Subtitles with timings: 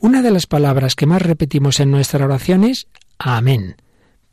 [0.00, 2.86] Una de las palabras que más repetimos en nuestra oración es
[3.18, 3.76] amén.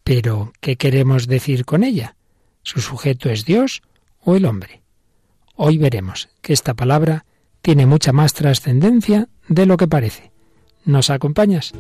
[0.04, 2.16] Pero, ¿qué queremos decir con ella?
[2.62, 3.82] ¿Su sujeto es Dios
[4.22, 4.84] o el hombre?
[5.56, 7.26] Hoy veremos que esta palabra
[7.64, 10.32] tiene mucha más trascendencia de lo que parece.
[10.84, 11.74] ¿Nos acompañas?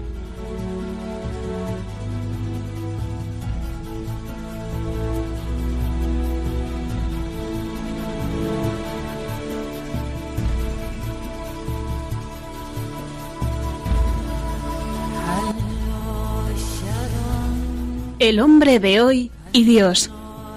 [18.25, 20.09] El hombre de hoy y Dios,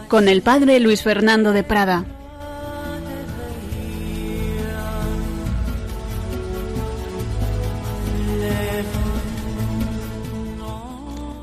[0.09, 2.07] con el padre Luis Fernando de Prada.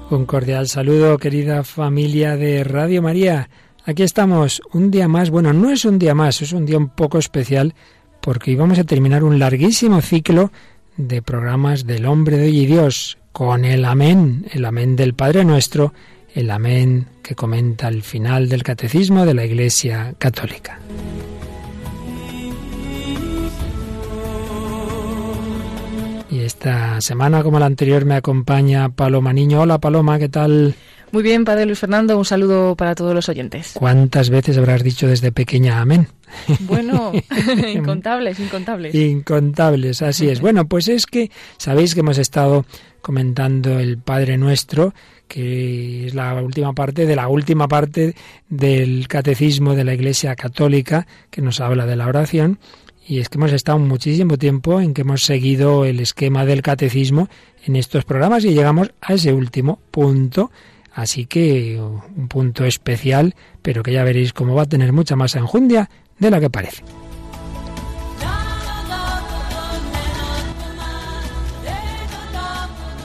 [0.10, 3.48] Un cordial saludo, querida familia de Radio María.
[3.86, 5.30] Aquí estamos, un día más.
[5.30, 7.76] Bueno, no es un día más, es un día un poco especial
[8.20, 10.52] porque íbamos a terminar un larguísimo ciclo
[10.98, 15.46] de programas del hombre de hoy y Dios, con el amén, el amén del Padre
[15.46, 15.94] Nuestro,
[16.36, 20.80] el amén que comenta el final del catecismo de la Iglesia Católica.
[26.30, 29.62] Y esta semana, como la anterior, me acompaña Paloma Niño.
[29.62, 30.76] Hola Paloma, ¿qué tal?
[31.12, 33.72] Muy bien, Padre Luis Fernando, un saludo para todos los oyentes.
[33.74, 36.10] ¿Cuántas veces habrás dicho desde pequeña amén?
[36.62, 37.14] Bueno,
[37.74, 38.94] incontables, incontables.
[38.94, 40.42] Incontables, así es.
[40.42, 42.66] Bueno, pues es que sabéis que hemos estado
[43.02, 44.94] comentando el Padre Nuestro,
[45.28, 48.16] que es la última parte de la última parte
[48.50, 52.60] del catecismo de la Iglesia Católica, que nos habla de la oración.
[53.08, 57.30] Y es que hemos estado muchísimo tiempo en que hemos seguido el esquema del catecismo
[57.64, 60.52] en estos programas y llegamos a ese último punto.
[60.92, 65.36] Así que un punto especial, pero que ya veréis cómo va a tener mucha más
[65.36, 66.84] enjundia de la que parece.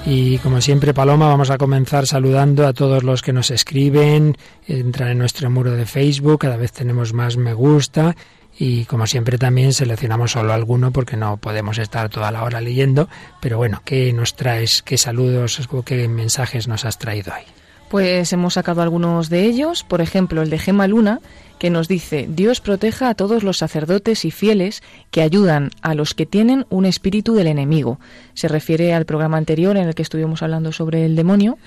[0.06, 5.10] Y como siempre, Paloma, vamos a comenzar saludando a todos los que nos escriben, entran
[5.10, 8.16] en nuestro muro de Facebook, cada vez tenemos más me gusta.
[8.58, 13.08] Y como siempre también seleccionamos solo alguno porque no podemos estar toda la hora leyendo,
[13.40, 14.82] pero bueno, ¿qué nos traes?
[14.82, 17.44] ¿Qué saludos qué mensajes nos has traído hoy?
[17.88, 21.20] Pues hemos sacado algunos de ellos, por ejemplo el de Gema Luna,
[21.60, 26.14] que nos dice, Dios proteja a todos los sacerdotes y fieles que ayudan a los
[26.14, 28.00] que tienen un espíritu del enemigo.
[28.32, 31.58] Se refiere al programa anterior en el que estuvimos hablando sobre el demonio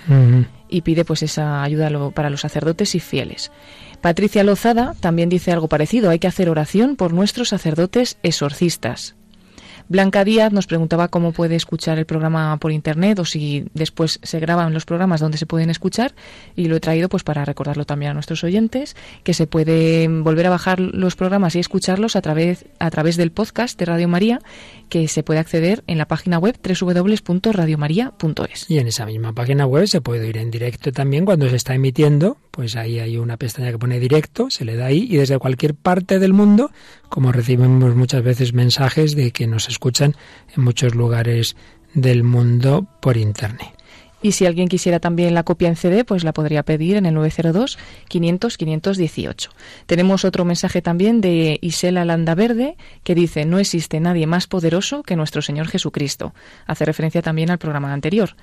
[0.67, 3.51] y pide pues esa ayuda para los sacerdotes y fieles.
[4.01, 9.15] Patricia Lozada también dice algo parecido, hay que hacer oración por nuestros sacerdotes exorcistas.
[9.93, 14.39] Blanca Díaz nos preguntaba cómo puede escuchar el programa por internet o si después se
[14.39, 16.15] graban los programas donde se pueden escuchar
[16.55, 20.47] y lo he traído pues para recordarlo también a nuestros oyentes que se puede volver
[20.47, 24.41] a bajar los programas y escucharlos a través a través del podcast de Radio María
[24.93, 28.69] que se puede acceder en la página web www.radiomaria.es.
[28.69, 31.73] Y en esa misma página web se puede ir en directo también cuando se está
[31.73, 35.39] emitiendo, pues ahí hay una pestaña que pone directo, se le da ahí y desde
[35.39, 36.69] cualquier parte del mundo,
[37.09, 40.13] como recibimos muchas veces mensajes de que nos escuchan
[40.55, 41.55] en muchos lugares
[41.95, 43.73] del mundo por internet.
[44.23, 47.13] Y si alguien quisiera también la copia en CD, pues la podría pedir en el
[47.13, 49.49] 902 500 518.
[49.85, 55.17] Tenemos otro mensaje también de Isela Landaverde que dice, no existe nadie más poderoso que
[55.17, 56.33] nuestro Señor Jesucristo.
[56.65, 58.37] Hace referencia también al programa anterior.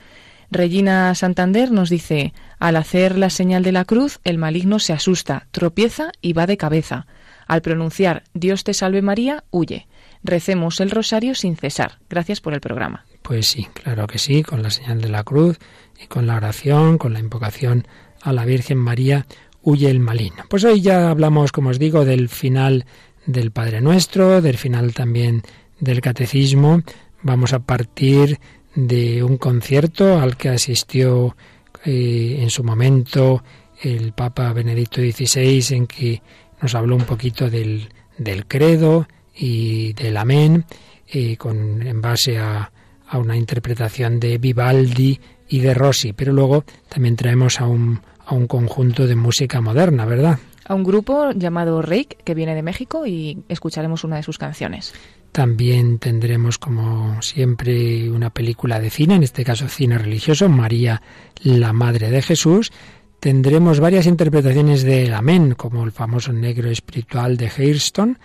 [0.51, 5.47] Regina Santander nos dice, al hacer la señal de la cruz, el maligno se asusta,
[5.51, 7.07] tropieza y va de cabeza.
[7.47, 9.87] Al pronunciar Dios te salve María, huye.
[10.23, 11.99] Recemos el rosario sin cesar.
[12.11, 13.07] Gracias por el programa.
[13.23, 15.59] Pues sí, claro que sí, con la señal de la cruz
[16.03, 17.87] y con la oración, con la invocación
[18.23, 19.27] a la Virgen María,
[19.63, 20.45] huye el maligno.
[20.49, 22.87] Pues hoy ya hablamos, como os digo, del final
[23.27, 25.43] del Padre Nuestro, del final también
[25.79, 26.83] del Catecismo.
[27.23, 28.39] Vamos a partir
[28.75, 31.37] de un concierto al que asistió
[31.85, 33.43] eh, en su momento
[33.83, 36.23] el Papa Benedicto XVI, en que
[36.61, 37.89] nos habló un poquito del,
[38.19, 40.65] del credo y del amén,
[41.09, 42.71] eh, con, en base a,
[43.11, 48.35] a una interpretación de Vivaldi y de Rossi, pero luego también traemos a un, a
[48.35, 50.39] un conjunto de música moderna, ¿verdad?
[50.65, 54.95] A un grupo llamado Reik, que viene de México, y escucharemos una de sus canciones.
[55.33, 61.03] También tendremos, como siempre, una película de cine, en este caso cine religioso, María,
[61.43, 62.71] la Madre de Jesús.
[63.19, 68.19] Tendremos varias interpretaciones del Amén, como el famoso negro espiritual de Hairston.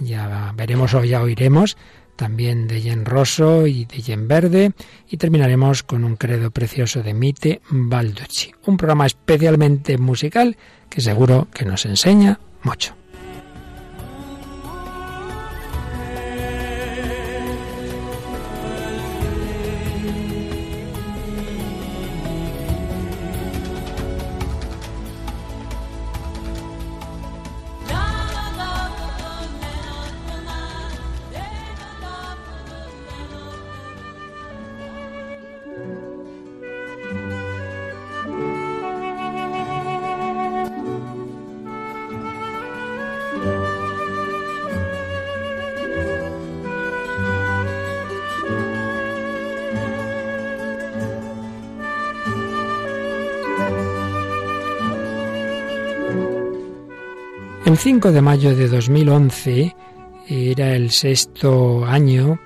[0.00, 1.76] Ya veremos o ya oiremos
[2.18, 4.72] también de Yen Rosso y de Yen Verde,
[5.08, 8.50] y terminaremos con un credo precioso de Mite Balducci.
[8.66, 10.56] Un programa especialmente musical
[10.90, 12.96] que seguro que nos enseña mucho.
[57.68, 59.76] El 5 de mayo de 2011
[60.26, 62.40] era el sexto año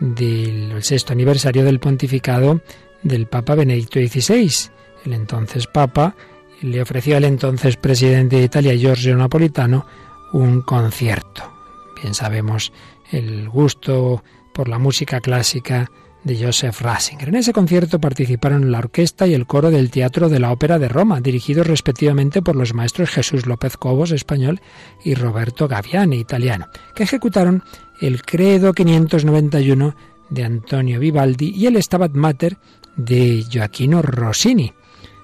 [0.00, 2.62] del el sexto aniversario del pontificado
[3.02, 4.70] del Papa Benedicto XVI.
[5.04, 6.16] El entonces Papa
[6.62, 9.84] le ofreció al entonces presidente de Italia, Giorgio Napolitano,
[10.32, 11.52] un concierto.
[12.00, 12.72] Bien sabemos
[13.10, 15.90] el gusto por la música clásica
[16.24, 17.28] de Joseph Ratzinger.
[17.28, 20.88] En ese concierto participaron la orquesta y el coro del Teatro de la Ópera de
[20.88, 24.60] Roma, dirigidos respectivamente por los maestros Jesús López Cobos, español,
[25.04, 27.62] y Roberto Gaviani, italiano, que ejecutaron
[28.00, 29.94] el Credo 591
[30.30, 32.56] de Antonio Vivaldi y el Stabat Mater
[32.96, 34.72] de Gioacchino Rossini.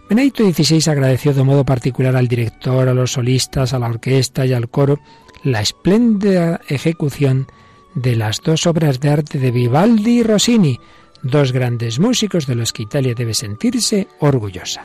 [0.08, 4.54] Benedicto XVI agradeció de modo particular al director, a los solistas, a la orquesta y
[4.54, 5.00] al coro
[5.42, 7.46] la espléndida ejecución
[7.94, 10.78] de las dos obras de arte de Vivaldi y Rossini,
[11.22, 14.84] dos grandes músicos de los que Italia debe sentirse orgullosa.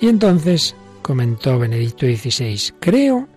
[0.00, 3.28] Y entonces comentó Benedicto XVI, creo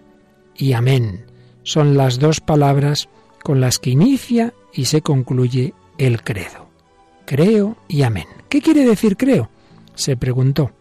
[0.56, 1.26] y amén
[1.66, 3.10] son las dos palabras
[3.44, 6.70] con las que inicia y se concluye el credo.
[7.26, 8.28] Creo y amén.
[8.50, 9.50] ¿Qué quiere decir creo?
[9.96, 10.72] se preguntó.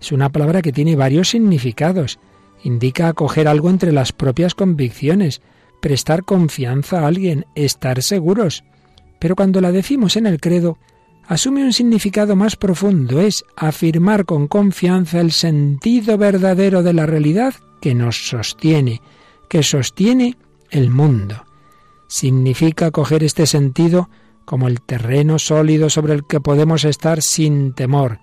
[0.00, 2.18] Es una palabra que tiene varios significados
[2.62, 5.40] indica acoger algo entre las propias convicciones,
[5.80, 8.64] prestar confianza a alguien, estar seguros.
[9.18, 10.78] Pero cuando la decimos en el credo,
[11.26, 17.54] asume un significado más profundo, es afirmar con confianza el sentido verdadero de la realidad
[17.80, 19.00] que nos sostiene,
[19.48, 20.36] que sostiene
[20.70, 21.44] el mundo.
[22.08, 24.10] Significa acoger este sentido
[24.44, 28.18] como el terreno sólido sobre el que podemos estar sin temor.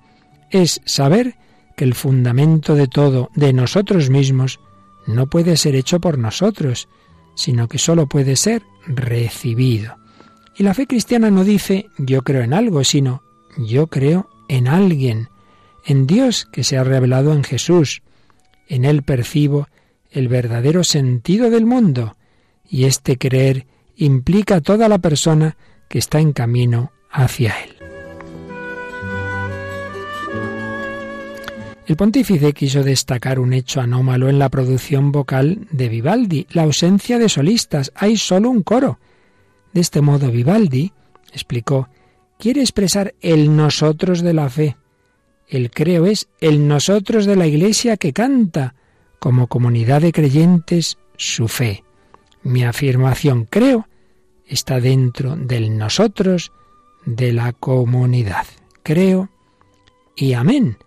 [0.51, 1.35] Es saber
[1.77, 4.59] que el fundamento de todo, de nosotros mismos,
[5.05, 6.89] no puede ser hecho por nosotros,
[7.35, 9.95] sino que sólo puede ser recibido.
[10.57, 13.21] Y la fe cristiana no dice yo creo en algo, sino
[13.57, 15.29] yo creo en alguien,
[15.85, 18.01] en Dios que se ha revelado en Jesús.
[18.67, 19.67] En Él percibo
[20.09, 22.17] el verdadero sentido del mundo,
[22.67, 25.57] y este creer implica a toda la persona
[25.87, 27.76] que está en camino hacia Él.
[31.87, 37.17] El pontífice quiso destacar un hecho anómalo en la producción vocal de Vivaldi, la ausencia
[37.17, 38.99] de solistas, hay solo un coro.
[39.71, 40.91] De este modo Vivaldi,
[41.31, 41.87] explicó,
[42.37, 44.75] quiere expresar el nosotros de la fe.
[45.47, 48.75] El creo es el nosotros de la Iglesia que canta,
[49.17, 51.85] como comunidad de creyentes, su fe.
[52.43, 53.87] Mi afirmación creo
[54.45, 56.51] está dentro del nosotros
[57.05, 58.45] de la comunidad.
[58.83, 59.29] Creo
[60.17, 60.77] y amén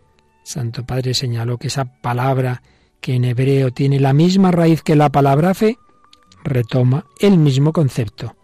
[0.43, 2.63] Santo Padre señaló que esa palabra
[3.01, 5.79] que en hebreo tiene la misma raíz que la palabra fe,
[6.45, 8.37] retoma el mismo concepto,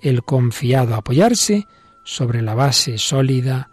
[0.00, 1.66] el confiado apoyarse
[2.04, 3.70] sobre la base sólida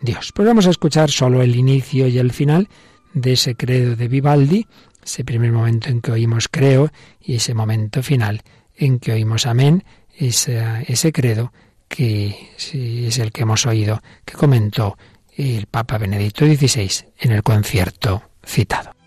[0.00, 0.32] Dios.
[0.34, 2.68] Pues vamos a escuchar solo el inicio y el final
[3.14, 4.66] de ese credo de Vivaldi,
[5.02, 8.42] ese primer momento en que oímos creo y ese momento final
[8.76, 9.84] en que oímos amén,
[10.16, 11.52] ese, ese credo
[11.88, 14.96] que es el que hemos oído, que comentó
[15.38, 18.97] el Papa Benedicto XVI en el concierto citado.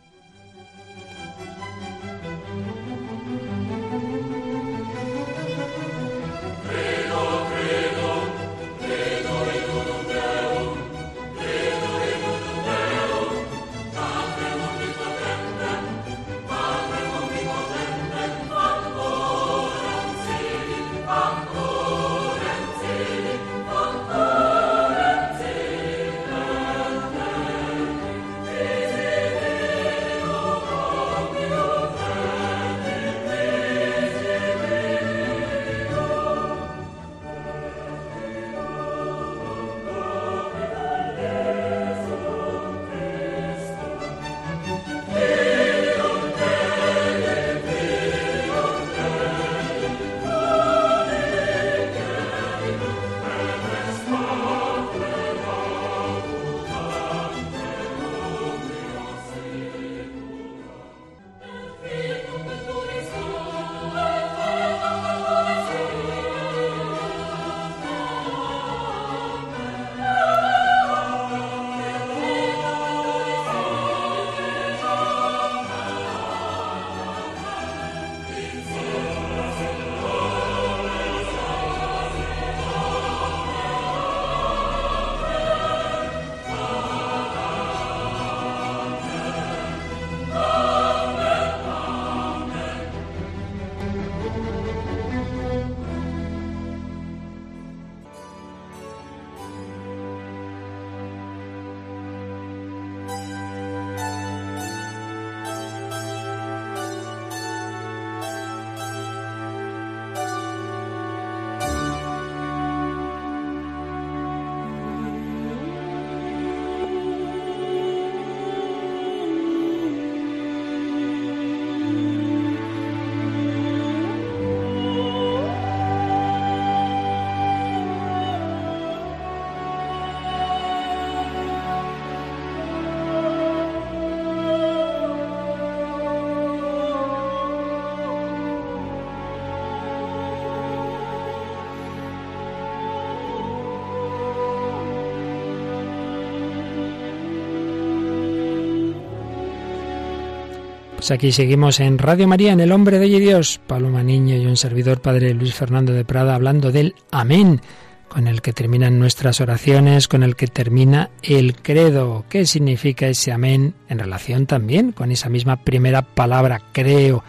[151.01, 154.55] Pues aquí seguimos en Radio María, en El Hombre de Dios, Paloma Niño y un
[154.55, 157.59] servidor, Padre Luis Fernando de Prada, hablando del Amén,
[158.07, 162.25] con el que terminan nuestras oraciones, con el que termina el credo.
[162.29, 167.23] ¿Qué significa ese Amén en relación también con esa misma primera palabra, creo,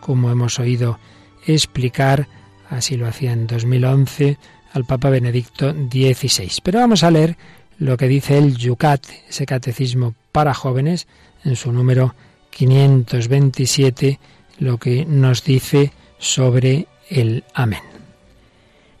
[0.00, 0.98] como hemos oído
[1.46, 2.28] explicar?
[2.68, 4.36] Así lo hacía en 2011
[4.74, 6.60] al Papa Benedicto XVI.
[6.62, 7.38] Pero vamos a leer
[7.78, 11.06] lo que dice el Yucat, ese catecismo para jóvenes,
[11.42, 12.14] en su número
[12.54, 14.20] 527
[14.60, 17.82] lo que nos dice sobre el amén.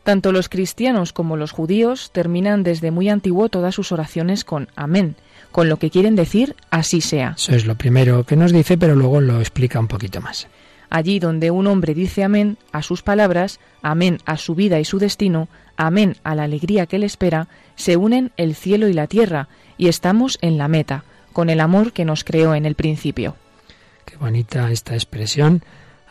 [0.02, 5.16] Tanto los cristianos como los judíos terminan desde muy antiguo todas sus oraciones con amén,
[5.50, 7.34] con lo que quieren decir así sea.
[7.38, 10.48] Eso es lo primero que nos dice, pero luego lo explica un poquito más.
[10.90, 14.98] Allí donde un hombre dice amén a sus palabras, amén a su vida y su
[14.98, 19.48] destino, amén a la alegría que le espera, se unen el cielo y la tierra,
[19.78, 23.36] y estamos en la meta, con el amor que nos creó en el principio.
[24.04, 25.62] Qué bonita esta expresión.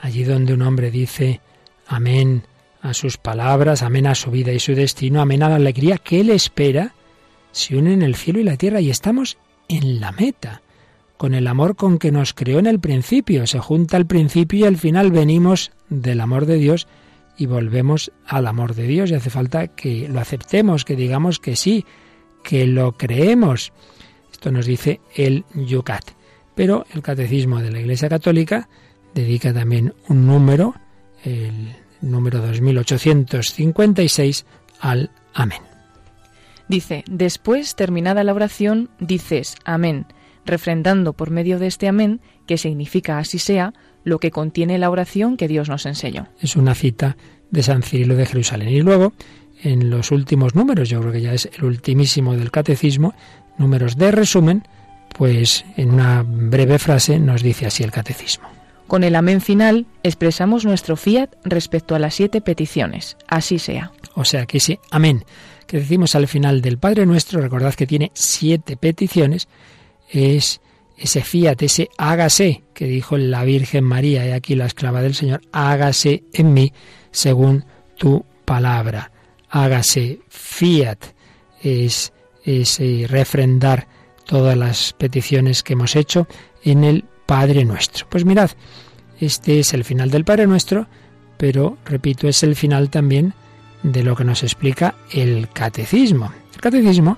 [0.01, 1.41] Allí donde un hombre dice
[1.87, 2.43] amén
[2.81, 6.19] a sus palabras, amén a su vida y su destino, amén a la alegría que
[6.19, 6.93] él espera,
[7.51, 9.37] se unen el cielo y la tierra y estamos
[9.69, 10.61] en la meta,
[11.17, 13.47] con el amor con que nos creó en el principio.
[13.47, 16.87] Se junta el principio y al final venimos del amor de Dios
[17.37, 19.11] y volvemos al amor de Dios.
[19.11, 21.85] Y hace falta que lo aceptemos, que digamos que sí,
[22.43, 23.71] que lo creemos.
[24.31, 26.03] Esto nos dice el Yucat.
[26.55, 28.69] Pero el Catecismo de la Iglesia Católica
[29.13, 30.75] dedica también un número,
[31.23, 34.45] el número 2856,
[34.79, 35.61] al Amén.
[36.67, 40.05] Dice, después, terminada la oración, dices Amén,
[40.45, 45.37] refrendando por medio de este Amén, que significa así sea, lo que contiene la oración
[45.37, 46.27] que Dios nos enseñó.
[46.41, 47.15] Es una cita
[47.51, 48.69] de San Cirilo de Jerusalén.
[48.69, 49.13] Y luego,
[49.61, 53.13] en los últimos números, yo creo que ya es el ultimísimo del catecismo,
[53.57, 54.63] números de resumen,
[55.13, 58.47] pues en una breve frase nos dice así el catecismo.
[58.87, 63.17] Con el amén final expresamos nuestro fiat respecto a las siete peticiones.
[63.27, 63.91] Así sea.
[64.15, 65.25] O sea que ese amén
[65.65, 69.47] que decimos al final del Padre Nuestro, recordad que tiene siete peticiones,
[70.09, 70.61] es
[70.97, 75.41] ese fiat, ese hágase que dijo la Virgen María, y aquí la esclava del Señor,
[75.51, 76.73] hágase en mí
[77.11, 77.65] según
[77.97, 79.11] tu palabra.
[79.49, 80.99] Hágase fiat,
[81.61, 83.87] es ese refrendar
[84.25, 86.27] todas las peticiones que hemos hecho
[86.63, 88.07] en el Padre Nuestro.
[88.09, 88.51] Pues mirad,
[89.19, 90.87] este es el final del Padre Nuestro,
[91.37, 93.33] pero repito, es el final también
[93.83, 96.31] de lo que nos explica el catecismo.
[96.53, 97.17] El catecismo,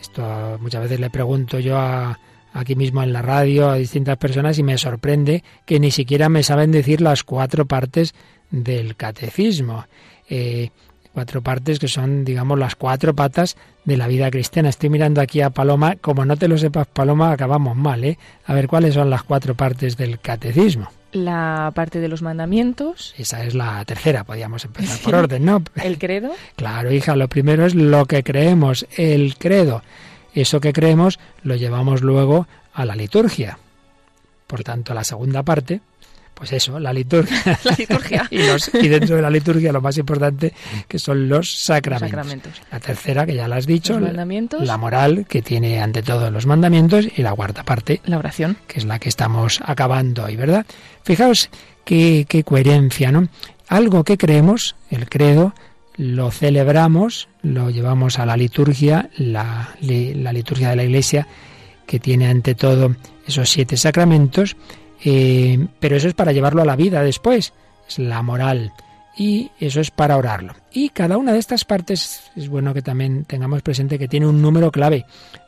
[0.00, 2.18] esto muchas veces le pregunto yo a,
[2.52, 6.42] aquí mismo en la radio a distintas personas y me sorprende que ni siquiera me
[6.42, 8.14] saben decir las cuatro partes
[8.50, 9.86] del catecismo.
[10.28, 10.70] Eh,
[11.18, 14.68] cuatro partes que son, digamos, las cuatro patas de la vida cristiana.
[14.68, 18.16] Estoy mirando aquí a Paloma, como no te lo sepas, Paloma, acabamos mal, ¿eh?
[18.46, 20.92] A ver, ¿cuáles son las cuatro partes del catecismo?
[21.10, 23.16] La parte de los mandamientos.
[23.18, 25.60] Esa es la tercera, podríamos empezar por orden, ¿no?
[25.82, 26.30] ¿El credo?
[26.54, 29.82] Claro, hija, lo primero es lo que creemos, el credo.
[30.34, 33.58] Eso que creemos lo llevamos luego a la liturgia.
[34.46, 35.80] Por tanto, la segunda parte
[36.38, 37.58] pues eso, la liturgia.
[37.64, 38.28] La liturgia.
[38.30, 40.54] y, dentro de la liturgia lo más importante
[40.86, 42.62] que son los sacramentos.
[42.70, 44.64] La tercera, que ya la has dicho, mandamientos.
[44.64, 48.78] la moral, que tiene ante todo los mandamientos, y la cuarta parte, la oración, que
[48.78, 50.64] es la que estamos acabando hoy, ¿verdad?
[51.02, 51.50] Fijaos
[51.84, 53.28] qué, qué coherencia, ¿no?
[53.68, 55.54] Algo que creemos, el credo,
[55.96, 61.26] lo celebramos, lo llevamos a la liturgia, la, la liturgia de la Iglesia,
[61.84, 62.94] que tiene ante todo
[63.26, 64.56] esos siete sacramentos,
[65.04, 67.52] eh, pero eso es para llevarlo a la vida después,
[67.88, 68.72] es la moral.
[69.16, 70.54] Y eso es para orarlo.
[70.72, 74.40] Y cada una de estas partes es bueno que también tengamos presente que tiene un
[74.40, 75.06] número clave,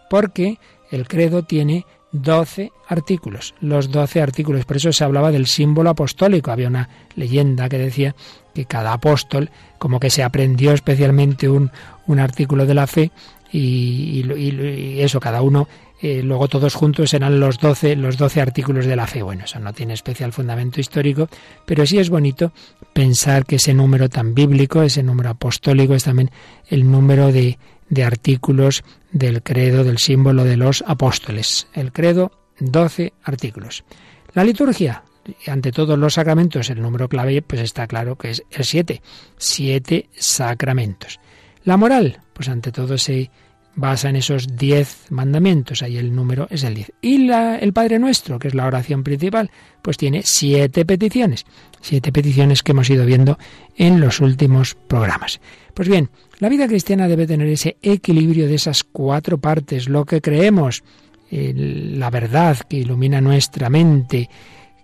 [0.08, 0.58] porque
[0.90, 4.64] el credo tiene 12 artículos, los 12 artículos.
[4.64, 6.50] Por eso se hablaba del símbolo apostólico.
[6.50, 8.14] Había una leyenda que decía
[8.52, 11.70] que cada apóstol como que se aprendió especialmente un,
[12.06, 13.12] un artículo de la fe
[13.52, 15.68] y, y, eso, cada uno
[16.02, 19.22] eh, luego todos juntos serán los doce, los doce artículos de la fe.
[19.22, 21.28] Bueno, eso no tiene especial fundamento histórico,
[21.66, 22.52] pero sí es bonito
[22.92, 26.30] pensar que ese número tan bíblico, ese número apostólico, es también
[26.68, 31.66] el número de, de artículos del credo, del símbolo de los apóstoles.
[31.74, 33.84] El credo, doce artículos.
[34.32, 35.02] La liturgia,
[35.46, 39.02] ante todos los sacramentos, el número clave, pues está claro que es el siete.
[39.36, 41.20] Siete sacramentos.
[41.64, 43.30] La moral, pues ante todo se
[43.74, 46.92] basa en esos diez mandamientos, ahí el número es el diez.
[47.00, 49.50] Y la, el Padre Nuestro, que es la oración principal,
[49.82, 51.46] pues tiene siete peticiones,
[51.80, 53.38] siete peticiones que hemos ido viendo
[53.76, 55.40] en los últimos programas.
[55.74, 60.20] Pues bien, la vida cristiana debe tener ese equilibrio de esas cuatro partes, lo que
[60.20, 60.82] creemos,
[61.30, 64.28] la verdad que ilumina nuestra mente,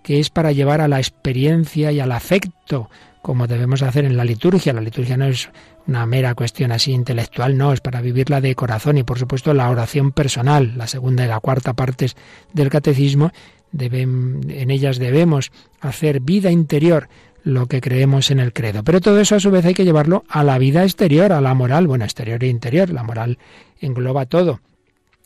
[0.01, 2.89] que es para llevar a la experiencia y al afecto,
[3.21, 4.71] como debemos hacer en la liturgia.
[4.71, 5.49] La liturgia no es
[5.87, 9.69] una mera cuestión así intelectual, no, es para vivirla de corazón y por supuesto la
[9.69, 12.15] oración personal, la segunda y la cuarta partes
[12.53, 13.31] del catecismo,
[13.77, 15.51] en ellas debemos
[15.81, 17.09] hacer vida interior
[17.43, 18.83] lo que creemos en el credo.
[18.83, 21.53] Pero todo eso a su vez hay que llevarlo a la vida exterior, a la
[21.53, 23.37] moral, bueno, exterior e interior, la moral
[23.79, 24.59] engloba todo.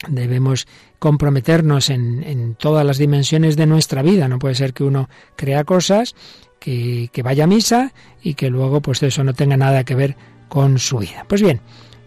[0.08, 0.68] Debemos
[1.00, 4.28] comprometernos en, en todas las dimensiones de nuestra vida.
[4.28, 6.16] No puede ser que uno crea cosas,
[6.60, 7.92] que, que vaya a misa
[8.22, 10.16] y que luego pues eso no tenga nada que ver
[10.52, 11.24] con su vida.
[11.30, 11.62] Pues bien,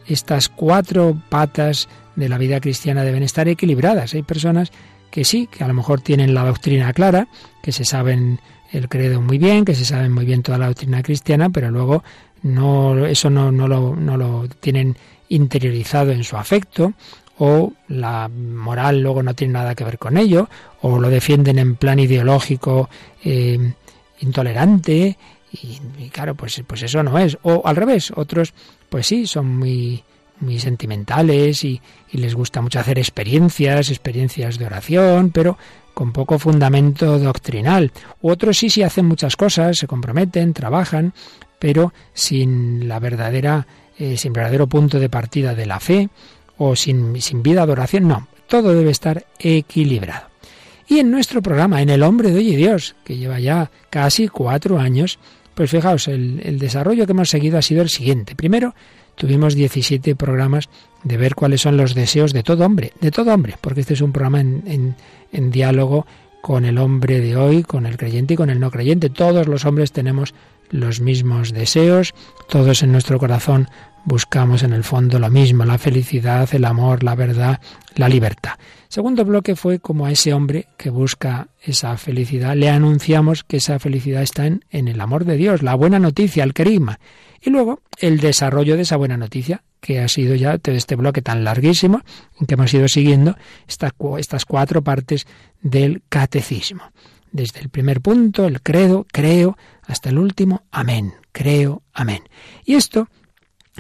[0.06, 4.12] estas cuatro patas de la vida cristiana deben estar equilibradas.
[4.12, 4.70] Hay personas
[5.10, 7.26] que sí, que a lo mejor tienen la doctrina clara,
[7.62, 11.02] que se saben el credo muy bien, que se saben muy bien toda la doctrina
[11.02, 12.04] cristiana, pero luego
[12.42, 14.98] no, eso no, no, lo, no lo tienen
[15.30, 16.92] interiorizado en su afecto,
[17.38, 20.50] o la moral luego no tiene nada que ver con ello,
[20.82, 22.90] o lo defienden en plan ideológico
[23.24, 23.72] eh,
[24.20, 25.16] intolerante,
[25.62, 27.38] y, claro, pues, pues eso no es.
[27.42, 28.54] O al revés, otros,
[28.88, 30.02] pues sí, son muy,
[30.40, 35.56] muy sentimentales y, y, les gusta mucho hacer experiencias, experiencias de oración, pero
[35.94, 37.92] con poco fundamento doctrinal.
[38.20, 41.14] Otros sí, sí hacen muchas cosas, se comprometen, trabajan,
[41.58, 43.66] pero sin la verdadera,
[43.98, 46.08] eh, sin verdadero punto de partida de la fe
[46.58, 48.08] o sin, sin vida de oración.
[48.08, 50.28] No, todo debe estar equilibrado.
[50.86, 54.28] Y en nuestro programa, en El Hombre de Hoy y Dios, que lleva ya casi
[54.28, 55.18] cuatro años,
[55.54, 58.34] pues fijaos, el, desarrollo que hemos seguido ha sido el siguiente.
[58.34, 58.74] Primero,
[59.14, 60.68] tuvimos 17 programas
[61.02, 64.00] de ver cuáles son los deseos de todo hombre, de todo hombre, porque este es
[64.00, 64.96] un programa en,
[65.32, 66.06] en, diálogo
[66.40, 69.10] con el hombre de hoy, con el creyente y con el no creyente.
[69.10, 70.34] Todos los hombres tenemos
[70.70, 72.14] los mismos deseos,
[72.48, 73.68] todos en nuestro corazón
[74.04, 77.60] buscamos en el fondo lo mismo, la felicidad, el amor, la verdad,
[77.96, 78.52] la libertad.
[78.88, 83.78] Segundo bloque fue como a ese hombre que busca esa felicidad, le anunciamos que esa
[83.78, 87.00] felicidad está en, el amor de Dios, la buena noticia, el querigma.
[87.40, 91.20] Y luego el desarrollo de esa buena noticia, que ha sido ya todo este bloque
[91.20, 92.02] tan larguísimo,
[92.40, 93.36] en que hemos ido siguiendo
[93.66, 95.26] estas cuatro partes
[95.60, 96.84] del catecismo.
[97.32, 102.22] Desde el primer punto, el credo, creo, hasta el último, amén, creo, amén.
[102.64, 103.08] Y esto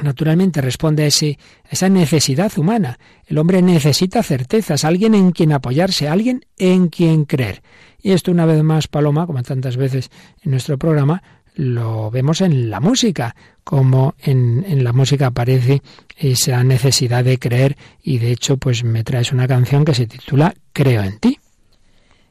[0.02, 1.38] naturalmente responde a, ese,
[1.70, 2.98] esa necesidad humana.
[3.26, 7.62] El hombre necesita certezas, alguien en quien apoyarse, alguien en quien creer.
[8.02, 10.10] Y esto una vez más, Paloma, como tantas veces
[10.42, 11.22] en nuestro programa,
[11.54, 15.82] lo vemos en la música, como en, en, la música aparece
[16.16, 20.52] esa necesidad de creer y de hecho pues me traes una canción que se titula
[20.72, 21.38] Creo en ti.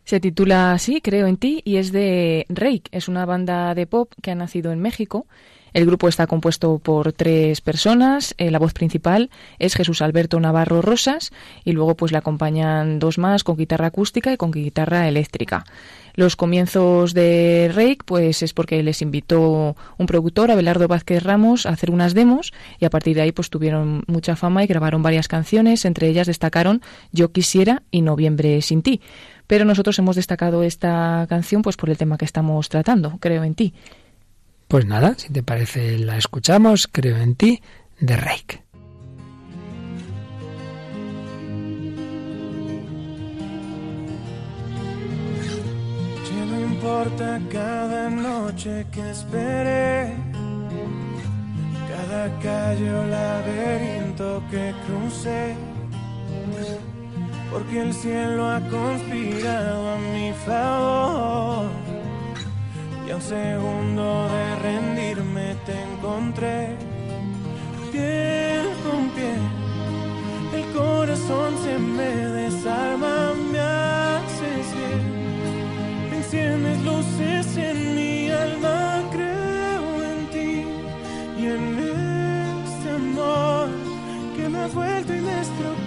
[0.04, 4.12] Se titula así, Creo en ti, y es de Rake, es una banda de pop
[4.22, 5.26] que ha nacido en México
[5.74, 8.36] el grupo está compuesto por tres personas.
[8.38, 11.32] Eh, la voz principal es Jesús Alberto Navarro Rosas
[11.66, 15.66] y luego pues le acompañan dos más con guitarra acústica y con guitarra eléctrica.
[16.16, 21.70] Los comienzos de Rake pues es porque les invitó un productor, Abelardo Vázquez Ramos, a
[21.70, 25.28] hacer unas demos y a partir de ahí pues tuvieron mucha fama y grabaron varias
[25.28, 26.82] canciones, entre ellas destacaron
[27.12, 29.02] Yo quisiera y Noviembre sin ti.
[29.48, 33.56] Pero nosotros hemos destacado esta canción pues por el tema que estamos tratando, creo en
[33.56, 33.74] ti.
[34.74, 37.62] Pues nada, si te parece, la escuchamos, creo en ti,
[38.00, 38.64] de Reik.
[46.72, 50.16] Importa cada noche que esperé,
[51.88, 55.56] cada calle o laberinto que crucé,
[57.52, 61.93] porque el cielo ha conspirado a mi favor
[63.06, 66.76] y a un segundo de rendirme te encontré
[67.92, 69.42] piel con piel.
[70.54, 72.12] El corazón se me
[72.42, 75.04] desarma, me haces bien.
[76.14, 80.66] Enciendes luces en mi alma, creo en ti
[81.40, 83.70] y en este amor
[84.36, 85.83] que me ha vuelto indestructible,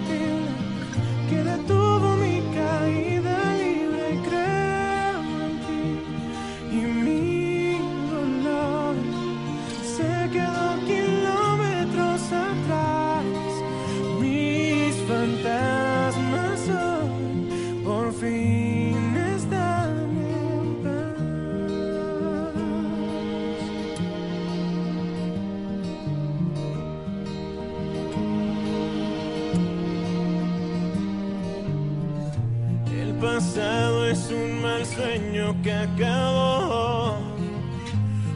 [34.97, 37.17] sueño que acabó,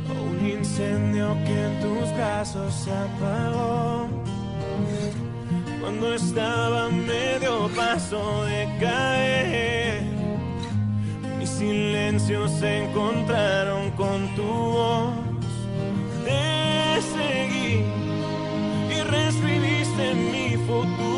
[0.09, 4.07] o un incendio que en tus brazos apagó.
[5.79, 10.03] Cuando estaba medio paso de caer,
[11.39, 15.13] mis silencios se encontraron con tu voz.
[16.25, 17.83] Te seguí
[18.95, 21.10] y reescribiste mi futuro.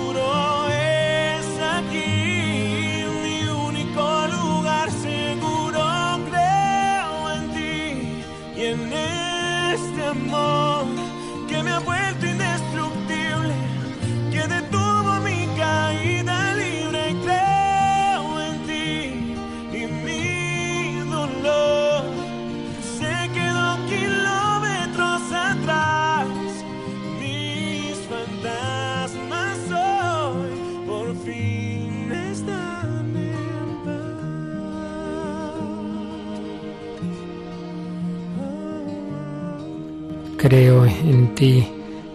[40.44, 41.66] Creo en ti,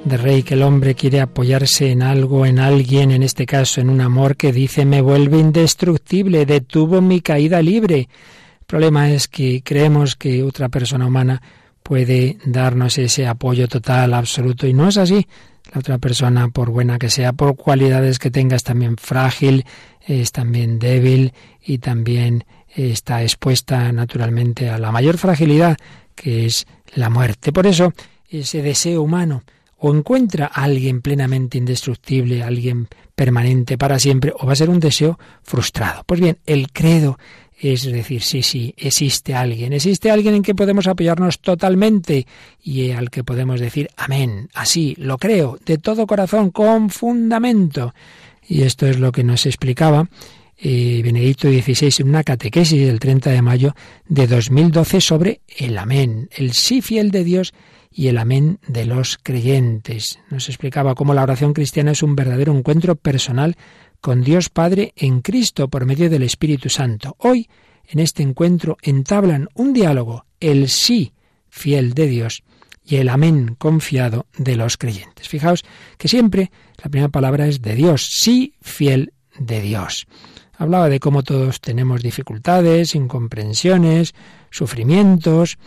[0.04, 3.88] de Rey, que el hombre quiere apoyarse en algo, en alguien, en este caso en
[3.88, 8.00] un amor que dice me vuelve indestructible, detuvo mi caída libre.
[8.00, 11.40] El problema es que creemos que otra persona humana
[11.82, 15.26] puede darnos ese apoyo total, absoluto, y no es así.
[15.72, 19.64] La otra persona, por buena que sea, por cualidades que tenga, es también frágil,
[20.06, 21.32] es también débil
[21.64, 25.78] y también está expuesta naturalmente a la mayor fragilidad,
[26.14, 27.52] que es la muerte.
[27.52, 27.94] Por eso,
[28.28, 29.42] ese deseo humano
[29.78, 34.80] o encuentra a alguien plenamente indestructible, alguien permanente para siempre, o va a ser un
[34.80, 36.02] deseo frustrado.
[36.04, 37.18] Pues bien, el credo
[37.60, 42.26] es decir, sí, sí, existe alguien, existe alguien en que podemos apoyarnos totalmente
[42.62, 47.94] y al que podemos decir amén, así, lo creo, de todo corazón, con fundamento.
[48.46, 50.08] Y esto es lo que nos explicaba
[50.56, 53.74] eh, Benedicto XVI en una catequesis del 30 de mayo
[54.08, 57.52] de 2012 sobre el amén, el sí fiel de Dios
[57.90, 60.18] y el amén de los creyentes.
[60.31, 63.57] Nos explicaba cómo la oración cristiana es un verdadero encuentro personal
[64.01, 67.16] con Dios Padre en Cristo por medio del Espíritu Santo.
[67.18, 67.48] Hoy,
[67.87, 71.12] en este encuentro, entablan un diálogo, el sí
[71.48, 72.42] fiel de Dios
[72.85, 75.29] y el amén confiado de los creyentes.
[75.29, 75.64] Fijaos
[75.96, 76.51] que siempre
[76.83, 80.07] la primera palabra es de Dios, sí fiel de Dios.
[80.57, 84.14] Hablaba de cómo todos tenemos dificultades, incomprensiones,
[84.51, 85.59] sufrimientos,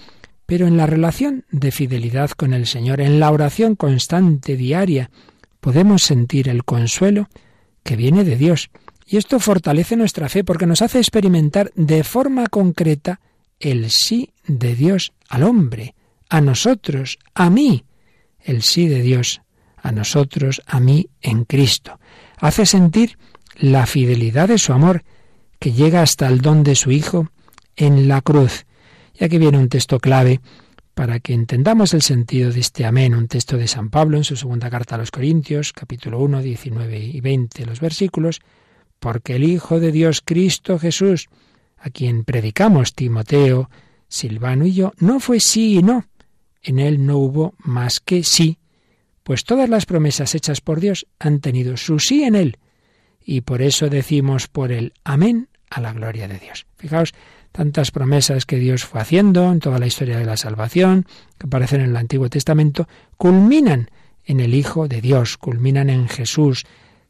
[0.51, 5.09] pero en la relación de fidelidad con el Señor, en la oración constante diaria,
[5.61, 7.29] podemos sentir el consuelo
[7.83, 8.69] que viene de Dios.
[9.07, 13.21] Y esto fortalece nuestra fe porque nos hace experimentar de forma concreta
[13.61, 15.95] el sí de Dios al hombre,
[16.27, 17.85] a nosotros, a mí,
[18.43, 19.39] el sí de Dios
[19.77, 21.97] a nosotros, a mí en Cristo.
[22.39, 23.17] Hace sentir
[23.55, 25.05] la fidelidad de su amor,
[25.59, 27.29] que llega hasta el don de su Hijo
[27.77, 28.65] en la cruz.
[29.21, 30.41] Y aquí viene un texto clave
[30.95, 34.35] para que entendamos el sentido de este amén, un texto de San Pablo en su
[34.35, 38.39] segunda carta a los Corintios, capítulo 1, 19 y 20, los versículos,
[38.99, 41.29] porque el Hijo de Dios Cristo Jesús,
[41.77, 43.69] a quien predicamos Timoteo,
[44.07, 46.07] Silvano y yo, no fue sí y no.
[46.63, 48.57] En él no hubo más que sí,
[49.21, 52.57] pues todas las promesas hechas por Dios han tenido su sí en él,
[53.23, 56.65] y por eso decimos por él amén a la gloria de Dios.
[56.75, 57.13] Fijaos,
[57.51, 61.05] tantas promesas que Dios fue haciendo en toda la historia de la salvación,
[61.37, 62.87] que aparecen en el Antiguo Testamento,
[63.17, 63.89] culminan
[64.23, 66.65] en el Hijo de Dios, culminan en Jesús,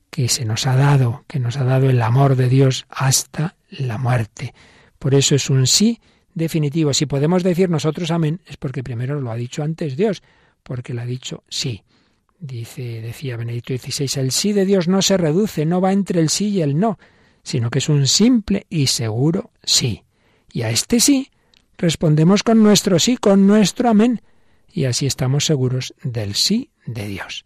[0.10, 3.98] que se nos ha dado, que nos ha dado el amor de Dios hasta la
[3.98, 4.54] muerte.
[5.00, 6.00] Por eso es un sí
[6.34, 6.94] definitivo.
[6.94, 10.22] Si podemos decir nosotros amén, es porque primero lo ha dicho antes Dios,
[10.64, 11.84] porque lo ha dicho sí.
[12.40, 16.30] Dice, decía Benedicto XVI, el sí de Dios no se reduce, no va entre el
[16.30, 16.98] sí y el no,
[17.44, 20.04] sino que es un simple y seguro sí.
[20.54, 21.30] Y a este sí
[21.78, 24.22] respondemos con nuestro sí, con nuestro amén,
[24.72, 27.46] y así estamos seguros del sí de Dios.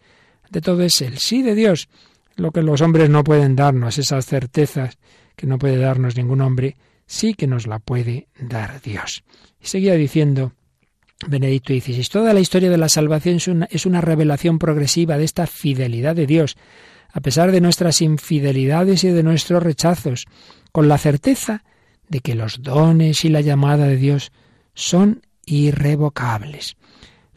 [0.50, 1.90] De todo es el sí de Dios,
[2.36, 4.98] lo que los hombres no pueden darnos, esas certezas
[5.36, 9.24] que no puede darnos ningún hombre, sí que nos la puede dar Dios.
[9.62, 10.54] Y seguía diciendo
[11.28, 15.24] Benedicto XVI, toda la historia de la salvación es una, es una revelación progresiva de
[15.24, 16.58] esta fidelidad de Dios,
[17.12, 20.26] a pesar de nuestras infidelidades y de nuestros rechazos,
[20.72, 21.64] con la certeza
[22.10, 24.32] de que los dones y la llamada de Dios
[24.74, 26.78] son irrevocables.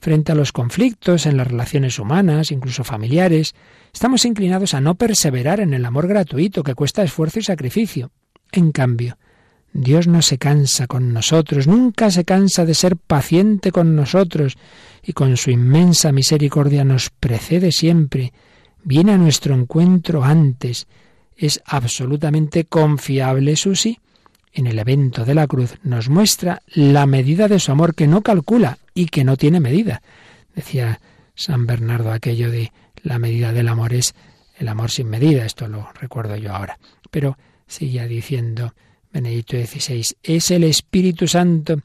[0.01, 3.55] Frente a los conflictos en las relaciones humanas, incluso familiares,
[3.93, 8.13] estamos inclinados a no perseverar en el amor gratuito que cuesta esfuerzo y sacrificio.
[8.53, 9.19] En cambio,
[9.73, 14.57] Dios no se cansa con nosotros, nunca se cansa de ser paciente con nosotros,
[15.03, 18.33] y con su inmensa misericordia nos precede siempre,
[18.85, 20.87] viene a nuestro encuentro antes,
[21.37, 23.99] es absolutamente confiable su sí
[24.53, 28.23] en el evento de la cruz nos muestra la medida de su amor que no
[28.23, 30.03] calcula y que no tiene medida.
[30.55, 31.01] Decía
[31.35, 34.15] San Bernardo aquello de la medida del amor es
[34.59, 36.79] el amor sin medida, esto lo recuerdo yo ahora.
[37.11, 38.75] Pero seguía diciendo
[39.13, 40.17] Benedicto XVI.
[40.23, 41.77] Es el Espíritu Santo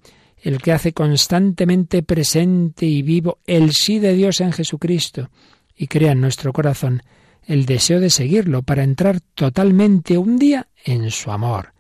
[0.42, 5.30] el que hace constantemente presente y vivo el sí de Dios en Jesucristo
[5.76, 7.02] y crea en nuestro corazón
[7.46, 11.74] el deseo de seguirlo para entrar totalmente un día en su amor.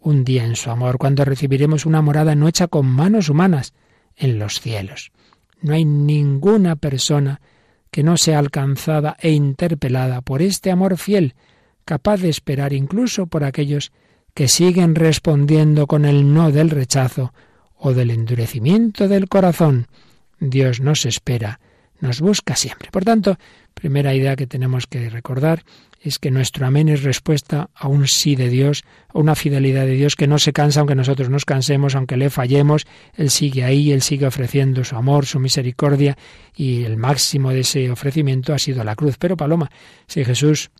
[0.00, 3.74] Un día en su amor, cuando recibiremos una morada no hecha con manos humanas
[4.16, 5.12] en los cielos.
[5.60, 7.40] No hay ninguna persona
[7.90, 11.34] que no sea alcanzada e interpelada por este amor fiel,
[11.84, 13.92] capaz de esperar incluso por aquellos
[14.32, 17.32] que siguen respondiendo con el no del rechazo
[17.76, 19.86] o del endurecimiento del corazón.
[20.38, 21.60] Dios nos espera,
[22.00, 22.90] nos busca siempre.
[22.90, 23.36] Por tanto,
[23.74, 25.64] primera idea que tenemos que recordar
[26.00, 29.92] es que nuestro amén es respuesta a un sí de Dios, a una fidelidad de
[29.92, 33.92] Dios que no se cansa aunque nosotros nos cansemos, aunque le fallemos, Él sigue ahí,
[33.92, 36.16] Él sigue ofreciendo su amor, su misericordia
[36.56, 39.16] y el máximo de ese ofrecimiento ha sido la cruz.
[39.18, 39.70] Pero Paloma,
[40.06, 40.70] si Jesús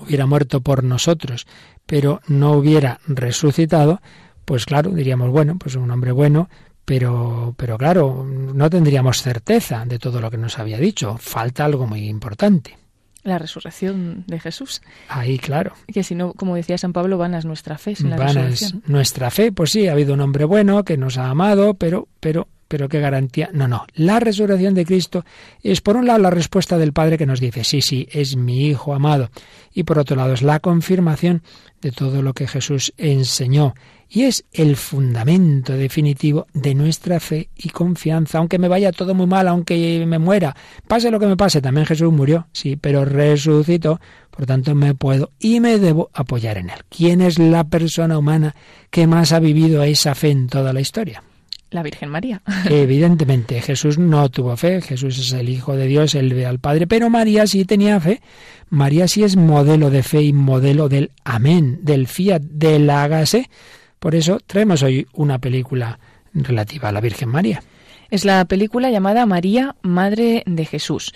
[0.00, 1.46] hubiera muerto por nosotros,
[1.86, 4.00] pero no hubiera resucitado,
[4.44, 6.48] pues claro, diríamos, bueno, pues un hombre bueno,
[6.84, 11.16] pero, pero claro, no tendríamos certeza de todo lo que nos había dicho.
[11.18, 12.76] Falta algo muy importante.
[13.22, 14.80] La resurrección de Jesús.
[15.08, 15.74] Ahí, claro.
[15.92, 19.52] Que si no, como decía San Pablo, vanas nuestra fe sin la vanas nuestra fe,
[19.52, 23.00] pues sí, ha habido un hombre bueno que nos ha amado, pero, pero pero qué
[23.00, 23.50] garantía.
[23.52, 23.84] No, no.
[23.94, 25.24] La resurrección de Cristo
[25.60, 28.68] es, por un lado, la respuesta del Padre que nos dice, sí, sí, es mi
[28.68, 29.30] Hijo amado.
[29.74, 31.42] Y por otro lado, es la confirmación
[31.82, 33.74] de todo lo que Jesús enseñó.
[34.08, 38.38] Y es el fundamento definitivo de nuestra fe y confianza.
[38.38, 40.54] Aunque me vaya todo muy mal, aunque me muera,
[40.86, 44.00] pase lo que me pase, también Jesús murió, sí, pero resucitó.
[44.30, 46.78] Por tanto, me puedo y me debo apoyar en él.
[46.88, 48.54] ¿Quién es la persona humana
[48.90, 51.24] que más ha vivido esa fe en toda la historia?
[51.70, 52.42] La Virgen María.
[52.68, 56.86] Evidentemente, Jesús no tuvo fe, Jesús es el Hijo de Dios, él ve al Padre,
[56.86, 58.20] pero María sí tenía fe.
[58.68, 63.50] María sí es modelo de fe y modelo del amén, del fiat, del hágase.
[63.98, 65.98] Por eso traemos hoy una película
[66.32, 67.62] relativa a la Virgen María.
[68.10, 71.12] Es la película llamada María, Madre de Jesús.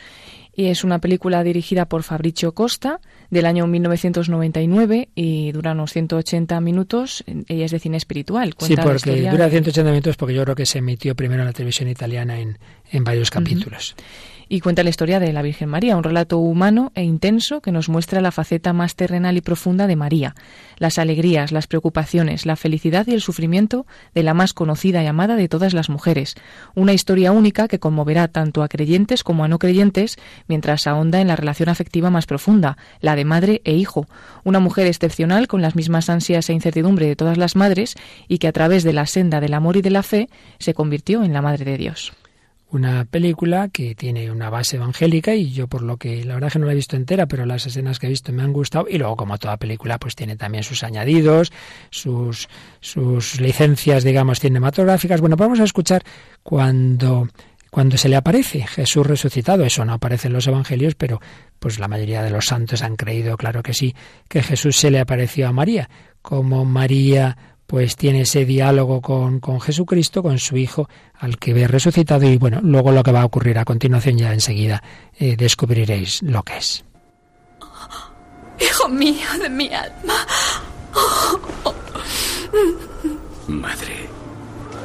[0.57, 6.61] Y es una película dirigida por Fabricio Costa del año 1999 y dura unos 180
[6.61, 7.25] minutos.
[7.49, 8.55] Ella es de cine espiritual.
[8.59, 11.89] sí, porque dura 180 minutos porque yo creo que se emitió primero en la televisión
[11.89, 12.59] italiana en,
[12.91, 13.97] en varios capítulos
[14.49, 17.89] y cuenta la historia de la Virgen María, un relato humano e intenso que nos
[17.89, 20.35] muestra la faceta más terrenal y profunda de María,
[20.79, 25.37] las alegrías, las preocupaciones, la felicidad y el sufrimiento de la más conocida y amada
[25.37, 26.35] de todas las mujeres,
[26.75, 30.17] una historia única que conmoverá tanto a creyentes como a no creyentes
[30.49, 34.07] mientras ahonda en la relación afectiva más profunda, la de madre e hijo,
[34.45, 37.95] una mujer excepcional con las mismas ansias e incertidumbre de todas las madres
[38.29, 40.29] y que a través de la senda del amor y de la fe
[40.59, 42.13] se convirtió en la Madre de Dios
[42.75, 46.59] una película que tiene una base evangélica y yo por lo que la verdad que
[46.59, 48.87] no la he visto entera, pero las escenas que he visto me han gustado.
[48.89, 51.53] Y luego como toda película pues tiene también sus añadidos,
[51.91, 52.49] sus
[52.81, 55.21] sus licencias digamos cinematográficas.
[55.21, 56.03] Bueno, vamos a escuchar
[56.43, 57.29] cuando
[57.71, 61.21] cuando se le aparece Jesús resucitado, eso no aparece en los evangelios, pero
[61.59, 63.97] pues la mayoría de los santos han creído, claro que sí,
[64.29, 65.91] que Jesús se le apareció a María,
[66.23, 71.67] como María pues tiene ese diálogo con, con, Jesucristo, con su Hijo, al que ve
[71.67, 74.83] resucitado y bueno, luego lo que va a ocurrir a continuación ya enseguida
[75.19, 76.85] eh, descubriréis lo que es.
[78.61, 80.15] hijo mío de mi alma.
[83.49, 84.09] Madre,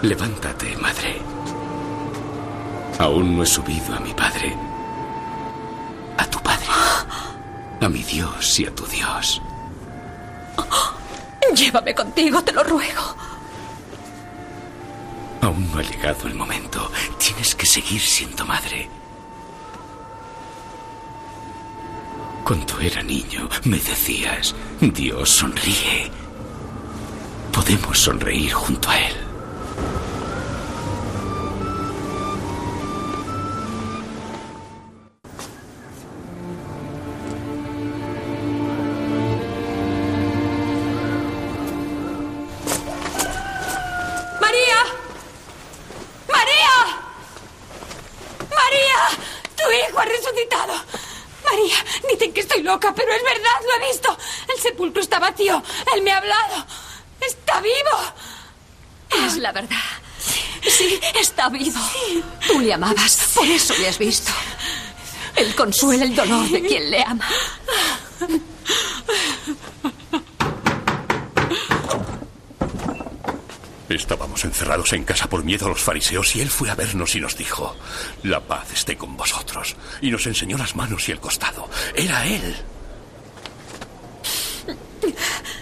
[0.01, 1.21] levántate, madre.
[2.97, 4.53] Aún no he subido a mi Padre,
[6.17, 6.67] a tu Padre,
[7.79, 9.41] a mi Dios y a tu Dios.
[11.55, 13.15] Llévame contigo, te lo ruego.
[15.41, 16.91] Aún no ha llegado el momento.
[17.17, 18.89] Tienes que seguir siendo madre.
[22.43, 26.11] Cuando era niño me decías, Dios sonríe.
[27.51, 29.28] Podemos sonreír junto a Él.
[55.95, 56.65] Él me ha hablado.
[57.21, 59.25] Está vivo.
[59.25, 59.77] Es la verdad.
[60.61, 61.79] Sí, está vivo.
[62.47, 64.31] Tú le amabas, por eso le has visto.
[65.35, 67.27] Él consuela el dolor de quien le ama.
[73.89, 77.21] Estábamos encerrados en casa por miedo a los fariseos y él fue a vernos y
[77.21, 77.75] nos dijo,
[78.23, 79.75] la paz esté con vosotros.
[80.01, 81.67] Y nos enseñó las manos y el costado.
[81.95, 82.55] Era él.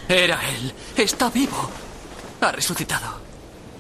[0.08, 0.74] Era él.
[0.96, 1.70] Está vivo.
[2.41, 3.28] Ha resucitado.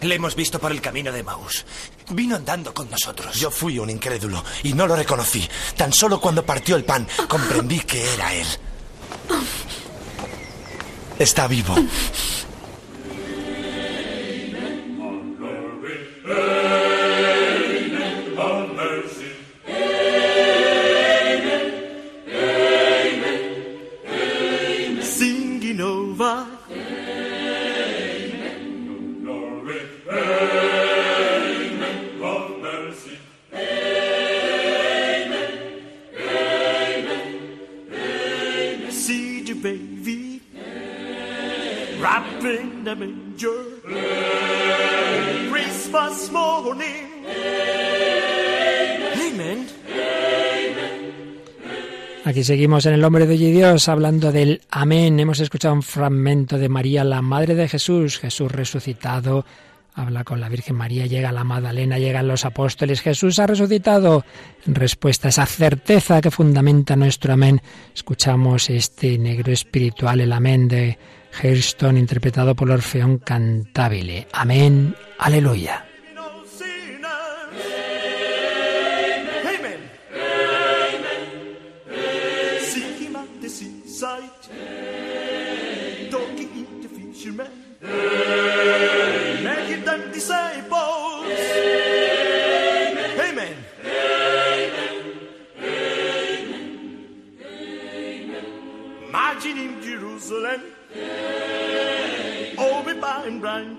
[0.01, 1.65] Le hemos visto por el camino de Maús.
[2.09, 3.35] Vino andando con nosotros.
[3.35, 5.47] Yo fui un incrédulo y no lo reconocí.
[5.75, 8.47] Tan solo cuando partió el pan comprendí que era él.
[11.17, 11.75] Está vivo.
[52.37, 55.19] Aquí seguimos en El Hombre de Dios hablando del Amén.
[55.19, 59.43] Hemos escuchado un fragmento de María, la Madre de Jesús, Jesús resucitado.
[59.95, 63.01] Habla con la Virgen María, llega la Magdalena, llegan los apóstoles.
[63.01, 64.23] Jesús ha resucitado.
[64.67, 67.59] En respuesta a esa certeza que fundamenta nuestro Amén,
[67.95, 70.95] escuchamos este negro espiritual, el Amén de
[71.41, 74.27] Hairston, interpretado por Orfeón Cantabile.
[74.31, 75.86] Amén, aleluya.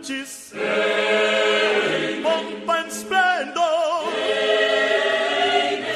[0.08, 0.52] Pine branches,
[2.22, 3.60] pomp and splendor.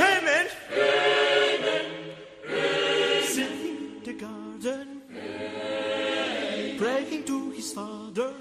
[0.00, 0.46] Amen.
[3.24, 5.02] Sitting in the garden,
[6.78, 8.34] praying to his father.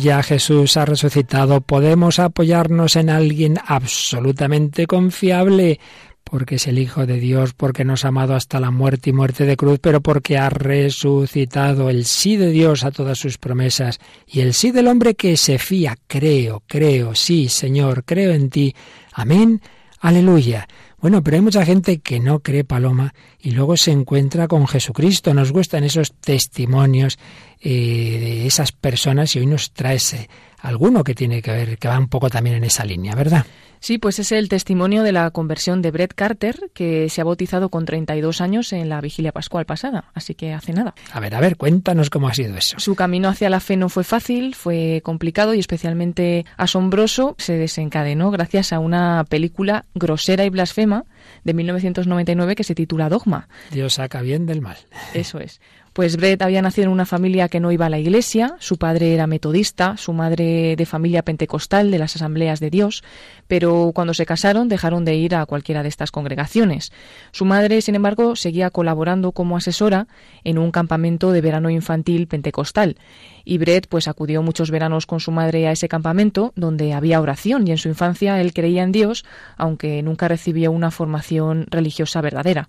[0.00, 1.60] Aleluya, Jesús ha resucitado.
[1.60, 5.78] Podemos apoyarnos en alguien absolutamente confiable,
[6.24, 9.44] porque es el Hijo de Dios, porque nos ha amado hasta la muerte y muerte
[9.44, 14.40] de cruz, pero porque ha resucitado el sí de Dios a todas sus promesas y
[14.40, 15.98] el sí del hombre que se fía.
[16.06, 18.74] Creo, creo, sí, Señor, creo en ti.
[19.12, 19.60] Amén,
[20.00, 20.66] aleluya.
[21.00, 25.32] Bueno, pero hay mucha gente que no cree Paloma y luego se encuentra con Jesucristo.
[25.32, 27.18] Nos gustan esos testimonios
[27.60, 30.28] eh, de esas personas y hoy nos traes eh,
[30.62, 33.44] alguno que tiene que ver, que va un poco también en esa línea, ¿verdad?
[33.82, 37.70] Sí, pues es el testimonio de la conversión de Brett Carter, que se ha bautizado
[37.70, 40.94] con 32 años en la vigilia pascual pasada, así que hace nada.
[41.12, 42.78] A ver, a ver, cuéntanos cómo ha sido eso.
[42.78, 47.34] Su camino hacia la fe no fue fácil, fue complicado y especialmente asombroso.
[47.38, 51.04] Se desencadenó gracias a una película grosera y blasfema
[51.44, 53.48] de 1999 que se titula Dogma.
[53.70, 54.76] Dios saca bien del mal.
[55.14, 55.58] Eso es.
[55.92, 59.12] Pues Brett había nacido en una familia que no iba a la iglesia, su padre
[59.12, 63.02] era metodista, su madre de familia pentecostal de las asambleas de Dios,
[63.48, 66.92] pero cuando se casaron dejaron de ir a cualquiera de estas congregaciones.
[67.32, 70.06] Su madre, sin embargo, seguía colaborando como asesora
[70.44, 72.96] en un campamento de verano infantil pentecostal,
[73.44, 77.66] y Brett pues acudió muchos veranos con su madre a ese campamento donde había oración
[77.66, 79.24] y en su infancia él creía en Dios,
[79.56, 82.68] aunque nunca recibió una formación religiosa verdadera.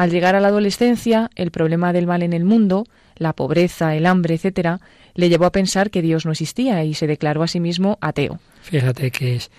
[0.00, 2.86] Al llegar a la adolescencia, el problema del mal en el mundo,
[3.16, 4.80] la pobreza, el hambre, etcétera,
[5.14, 8.40] le llevó a pensar que Dios no existía y se declaró a sí mismo ateo.
[8.62, 9.50] Fíjate que es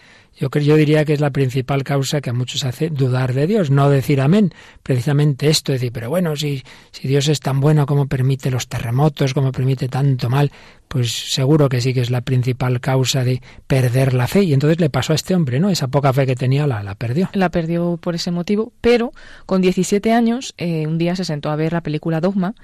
[0.42, 3.70] Yo, yo diría que es la principal causa que a muchos hace dudar de Dios,
[3.70, 4.52] no decir amén.
[4.82, 9.36] Precisamente esto, decir, pero bueno, si, si Dios es tan bueno como permite los terremotos,
[9.36, 10.52] como permite tanto mal,
[10.88, 14.42] pues seguro que sí que es la principal causa de perder la fe.
[14.42, 15.70] Y entonces le pasó a este hombre, ¿no?
[15.70, 17.30] Esa poca fe que tenía la, la perdió.
[17.34, 19.14] La perdió por ese motivo, pero
[19.46, 22.56] con 17 años, eh, un día se sentó a ver la película Dogma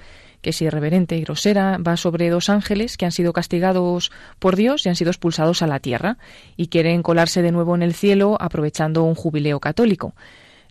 [0.49, 4.89] es irreverente y grosera, va sobre dos ángeles que han sido castigados por Dios y
[4.89, 6.17] han sido expulsados a la tierra
[6.55, 10.13] y quieren colarse de nuevo en el cielo aprovechando un jubileo católico.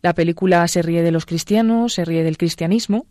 [0.03, 3.07] La película se ríe de los cristianos, se ríe del cristianismo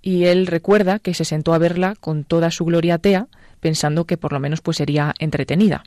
[0.00, 3.26] y él recuerda que se sentó a verla con toda su gloria atea,
[3.60, 5.82] pensando que por lo menos pues sería entretenida.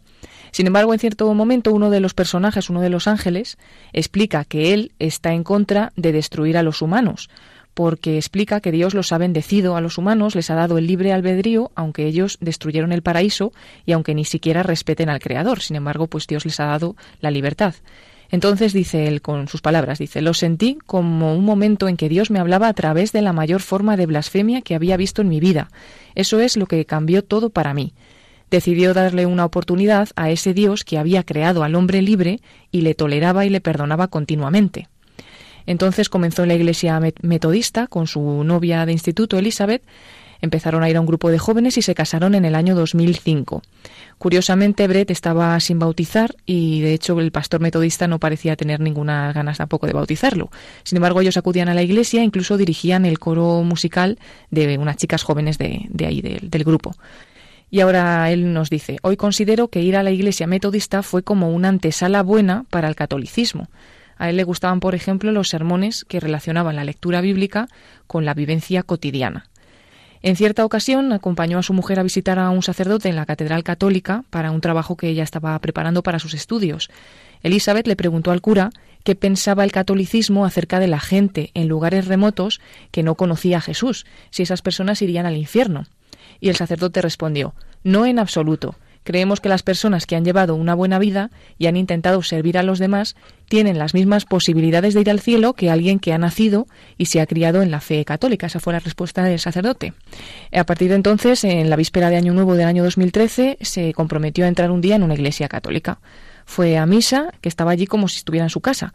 [0.51, 3.57] Sin embargo, en cierto momento uno de los personajes, uno de los ángeles,
[3.93, 7.29] explica que él está en contra de destruir a los humanos,
[7.73, 11.13] porque explica que Dios los ha bendecido a los humanos, les ha dado el libre
[11.13, 13.53] albedrío, aunque ellos destruyeron el paraíso
[13.85, 15.61] y aunque ni siquiera respeten al Creador.
[15.61, 17.75] Sin embargo, pues Dios les ha dado la libertad.
[18.31, 22.31] Entonces dice él con sus palabras, dice, lo sentí como un momento en que Dios
[22.31, 25.41] me hablaba a través de la mayor forma de blasfemia que había visto en mi
[25.41, 25.69] vida.
[26.15, 27.93] Eso es lo que cambió todo para mí.
[28.49, 32.39] Decidió darle una oportunidad a ese Dios que había creado al hombre libre
[32.71, 34.87] y le toleraba y le perdonaba continuamente.
[35.65, 39.83] Entonces comenzó la iglesia metodista con su novia de instituto, Elizabeth.
[40.41, 43.61] Empezaron a ir a un grupo de jóvenes y se casaron en el año 2005.
[44.17, 49.31] Curiosamente, Brett estaba sin bautizar y, de hecho, el pastor metodista no parecía tener ninguna
[49.33, 50.49] ganas tampoco de bautizarlo.
[50.83, 54.17] Sin embargo, ellos acudían a la iglesia e incluso dirigían el coro musical
[54.49, 56.95] de unas chicas jóvenes de, ahí, del grupo.
[57.69, 61.51] Y ahora él nos dice, hoy considero que ir a la iglesia metodista fue como
[61.51, 63.69] una antesala buena para el catolicismo.
[64.21, 67.67] A él le gustaban, por ejemplo, los sermones que relacionaban la lectura bíblica
[68.05, 69.47] con la vivencia cotidiana.
[70.21, 73.63] En cierta ocasión acompañó a su mujer a visitar a un sacerdote en la Catedral
[73.63, 76.91] Católica para un trabajo que ella estaba preparando para sus estudios.
[77.41, 78.69] Elizabeth le preguntó al cura
[79.03, 82.61] qué pensaba el catolicismo acerca de la gente en lugares remotos
[82.91, 85.87] que no conocía a Jesús, si esas personas irían al infierno.
[86.39, 88.75] Y el sacerdote respondió No en absoluto.
[89.03, 92.63] Creemos que las personas que han llevado una buena vida y han intentado servir a
[92.63, 93.15] los demás
[93.47, 97.19] tienen las mismas posibilidades de ir al cielo que alguien que ha nacido y se
[97.19, 98.47] ha criado en la fe católica.
[98.47, 99.93] Esa fue la respuesta del sacerdote.
[100.53, 104.45] A partir de entonces, en la víspera de Año Nuevo del año 2013, se comprometió
[104.45, 105.99] a entrar un día en una iglesia católica.
[106.45, 108.93] Fue a misa, que estaba allí como si estuviera en su casa.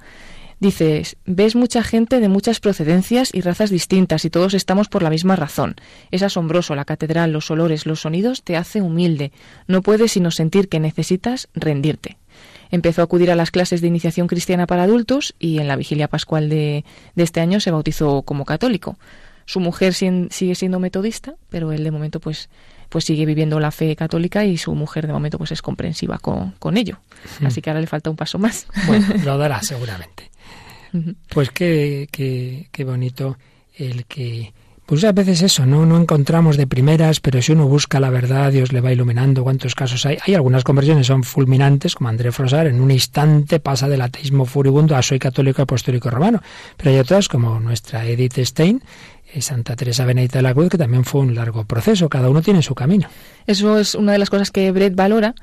[0.59, 5.11] Dices, ves mucha gente de muchas procedencias y razas distintas y todos estamos por la
[5.11, 5.77] misma razón.
[6.11, 9.33] Es asombroso la catedral, los olores, los sonidos te hace humilde.
[9.67, 12.17] No puedes sino sentir que necesitas rendirte.
[12.71, 16.09] Empezó a acudir a las clases de iniciación cristiana para adultos y en la vigilia
[16.09, 16.85] pascual de,
[17.15, 18.99] de este año se bautizó como católico.
[19.45, 22.49] Su mujer sigue siendo metodista, pero él de momento pues
[22.89, 26.53] pues sigue viviendo la fe católica y su mujer de momento pues es comprensiva con,
[26.53, 26.99] con ello.
[27.41, 27.47] Hmm.
[27.47, 28.67] Así que ahora le falta un paso más.
[28.87, 30.31] Bueno, lo dará seguramente.
[31.29, 33.39] Pues qué, qué, qué bonito
[33.77, 34.53] el que
[34.87, 35.85] pues a veces eso, ¿no?
[35.85, 39.75] No encontramos de primeras, pero si uno busca la verdad, Dios le va iluminando cuántos
[39.75, 40.17] casos hay.
[40.25, 44.95] Hay algunas conversiones son fulminantes, como André Frosar, en un instante pasa del ateísmo furibundo
[44.95, 46.41] a soy católico apostólico romano.
[46.77, 48.81] Pero hay otras, como nuestra Edith Stein,
[49.35, 52.41] y Santa Teresa Benedita de la Cruz, que también fue un largo proceso, cada uno
[52.41, 53.09] tiene su camino.
[53.47, 55.35] Eso es una de las cosas que Brett valora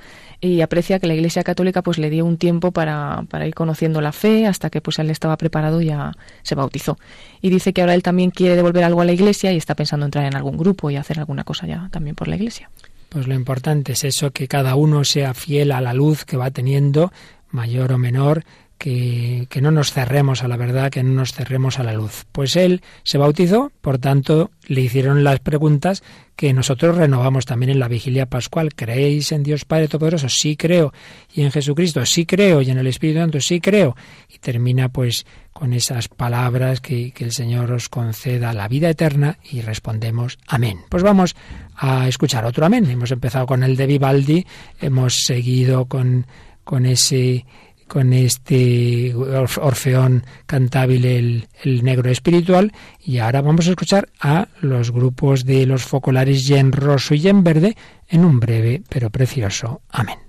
[0.43, 4.01] y aprecia que la Iglesia Católica pues le dio un tiempo para, para, ir conociendo
[4.01, 6.97] la fe hasta que pues él estaba preparado y ya se bautizó.
[7.41, 10.05] Y dice que ahora él también quiere devolver algo a la Iglesia y está pensando
[10.05, 12.69] entrar en algún grupo y hacer alguna cosa ya también por la Iglesia.
[13.07, 16.51] Pues lo importante es eso, que cada uno sea fiel a la luz que va
[16.51, 17.13] teniendo,
[17.49, 18.43] mayor o menor,
[18.83, 22.25] que, no nos cerremos a la verdad, que no nos cerremos a la luz.
[22.33, 26.03] Pues él se bautizó, por tanto, le hicieron las preguntas
[26.35, 28.73] que nosotros renovamos también en la vigilia pascual.
[28.75, 30.27] ¿Creéis en Dios Padre Todopoderoso?
[30.27, 30.91] Sí creo.
[31.33, 32.05] ¿Y en Jesucristo?
[32.05, 32.61] Sí creo.
[32.61, 33.39] ¿Y en el Espíritu Santo?
[33.39, 33.95] Sí creo.
[34.27, 39.37] Y termina pues con esas palabras que, que el Señor os conceda la vida eterna
[39.49, 40.79] y respondemos amén.
[40.89, 41.37] Pues vamos
[41.77, 42.89] a escuchar otro amén.
[42.89, 44.45] Hemos empezado con el de Vivaldi,
[44.81, 46.27] hemos seguido con,
[46.65, 47.45] con ese
[47.93, 54.89] con este orfeón cantable el, el, negro espiritual y ahora vamos a escuchar a los
[54.89, 57.77] grupos de los focolares y en roso y en verde
[58.09, 59.81] en un breve pero precioso.
[59.91, 60.22] Amén.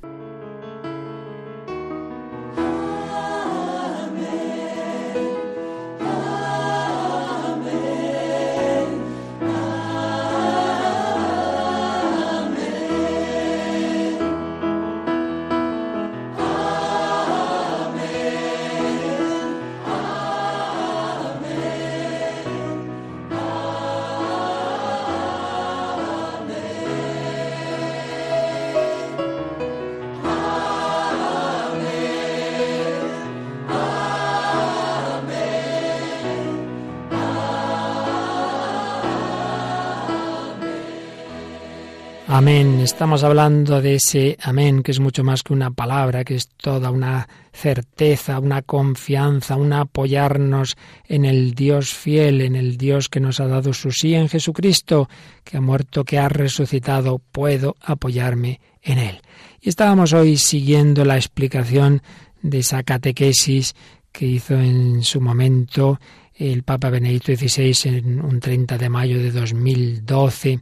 [42.95, 46.93] Estamos hablando de ese amén que es mucho más que una palabra, que es toda
[46.93, 50.77] una certeza, una confianza, un apoyarnos
[51.09, 55.09] en el Dios fiel, en el Dios que nos ha dado su sí en Jesucristo,
[55.43, 59.21] que ha muerto, que ha resucitado, puedo apoyarme en él.
[59.61, 62.01] Y estábamos hoy siguiendo la explicación
[62.43, 63.75] de esa catequesis
[64.13, 65.99] que hizo en su momento
[66.37, 70.61] el Papa Benedicto XVI en un 30 de mayo de 2012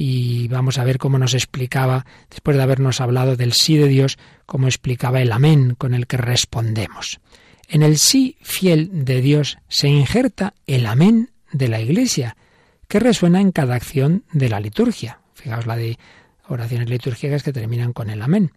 [0.00, 4.16] y vamos a ver cómo nos explicaba, después de habernos hablado del sí de Dios,
[4.46, 7.18] cómo explicaba el amén con el que respondemos.
[7.68, 12.36] En el sí fiel de Dios se injerta el amén de la Iglesia,
[12.86, 15.18] que resuena en cada acción de la liturgia.
[15.34, 15.98] Fijaos la de
[16.46, 18.52] oraciones litúrgicas que terminan con el amén.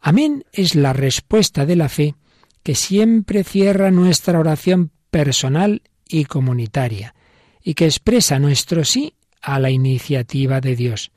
[0.00, 2.14] Amén es la respuesta de la fe
[2.62, 7.16] que siempre cierra nuestra oración personal y comunitaria,
[7.64, 9.14] y que expresa nuestro sí
[9.44, 11.12] a la iniciativa de Dios.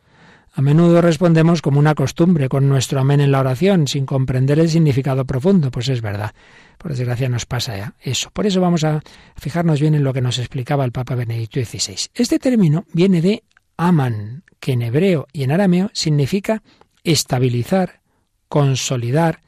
[0.53, 4.69] A menudo respondemos como una costumbre, con nuestro amén en la oración, sin comprender el
[4.69, 5.69] significado profundo.
[5.69, 6.34] Pues es verdad.
[6.80, 8.32] Por desgracia nos pasa eso.
[8.32, 9.01] Por eso vamos a
[9.36, 12.09] fijarnos bien en lo que nos explicaba el Papa Benedicto XVI.
[12.15, 13.43] Este término viene de
[13.78, 16.63] aman, que en hebreo y en arameo significa
[17.03, 18.01] estabilizar,
[18.49, 19.41] consolidar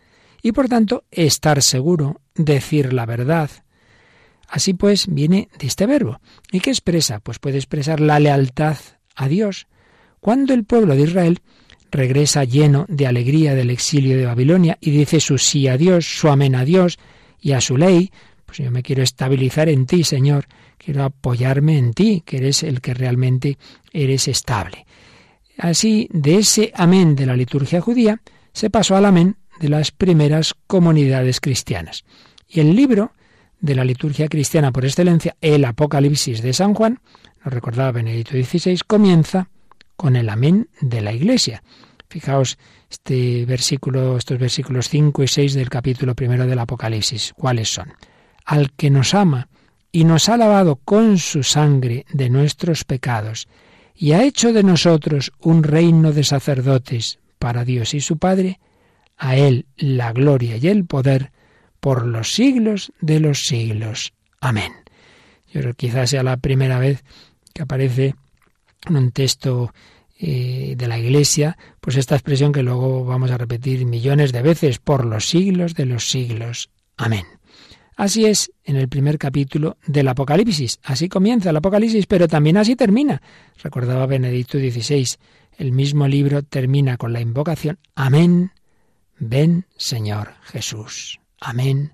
[0.44, 3.50] y por tanto estar seguro, decir la verdad,
[4.50, 6.20] Así pues, viene de este verbo.
[6.52, 7.20] ¿Y qué expresa?
[7.20, 8.78] Pues puede expresar la lealtad
[9.16, 9.68] a Dios.
[10.20, 11.40] Cuando el pueblo de Israel
[11.92, 16.30] regresa lleno de alegría del exilio de Babilonia y dice su sí a Dios, su
[16.30, 16.98] amén a Dios
[17.40, 18.12] y a su ley,
[18.46, 20.48] pues yo me quiero estabilizar en ti, Señor,
[20.78, 23.58] quiero apoyarme en ti, que eres el que realmente
[23.94, 24.86] eres estable.
[25.58, 28.22] Así, de ese amén de la liturgia judía,
[28.52, 32.06] se pasó al amén de las primeras comunidades cristianas.
[32.48, 33.12] Y el libro
[33.60, 37.00] de la liturgia cristiana por excelencia, el Apocalipsis de San Juan,
[37.44, 39.50] nos recordaba Benedicto XVI, comienza
[39.96, 41.64] con el amén de la Iglesia.
[42.10, 42.58] Fijaos
[42.90, 47.34] este versículo, estos versículos 5 y 6 del capítulo primero del Apocalipsis.
[47.36, 47.94] ¿Cuáles son?
[48.46, 49.50] Al que nos ama
[49.92, 53.48] y nos ha lavado con su sangre de nuestros pecados
[53.96, 58.60] y ha hecho de nosotros un reino de sacerdotes para Dios y su Padre,
[59.18, 61.32] a Él la gloria y el poder
[61.80, 64.14] por los siglos de los siglos.
[64.40, 64.74] Amén.
[65.52, 67.04] Yo creo que quizás sea la primera vez
[67.54, 68.16] que aparece
[68.88, 69.74] en un texto
[70.20, 74.80] eh, de la Iglesia, pues esta expresión que luego vamos a repetir millones de veces,
[74.80, 76.70] por los siglos de los siglos.
[76.98, 77.26] Amén.
[77.96, 80.80] Así es en el primer capítulo del Apocalipsis.
[80.84, 83.22] Así comienza el Apocalipsis, pero también así termina.
[83.62, 85.06] Recordaba Benedicto XVI.
[85.58, 88.52] El mismo libro termina con la invocación Amén.
[89.20, 91.20] Ven, Señor Jesús.
[91.40, 91.94] Amén.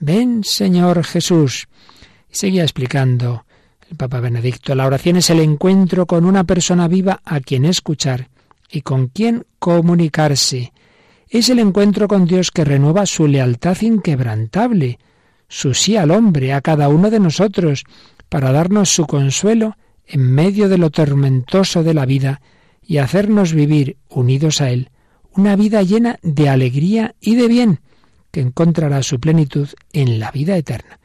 [0.00, 1.68] Ven, Señor Jesús.
[2.30, 3.44] Y seguía explicando
[3.88, 8.30] el Papa Benedicto, la oración es el encuentro con una persona viva a quien escuchar
[8.70, 10.72] y con quien comunicarse.
[11.28, 14.98] Es el encuentro con Dios que renueva su lealtad inquebrantable,
[15.48, 17.84] su sí al hombre, a cada uno de nosotros,
[18.28, 19.76] para darnos su consuelo
[20.06, 22.40] en medio de lo tormentoso de la vida
[22.84, 24.90] y hacernos vivir, unidos a Él,
[25.34, 27.80] una vida llena de alegría y de bien,
[28.32, 30.98] que encontrará su plenitud en la vida eterna.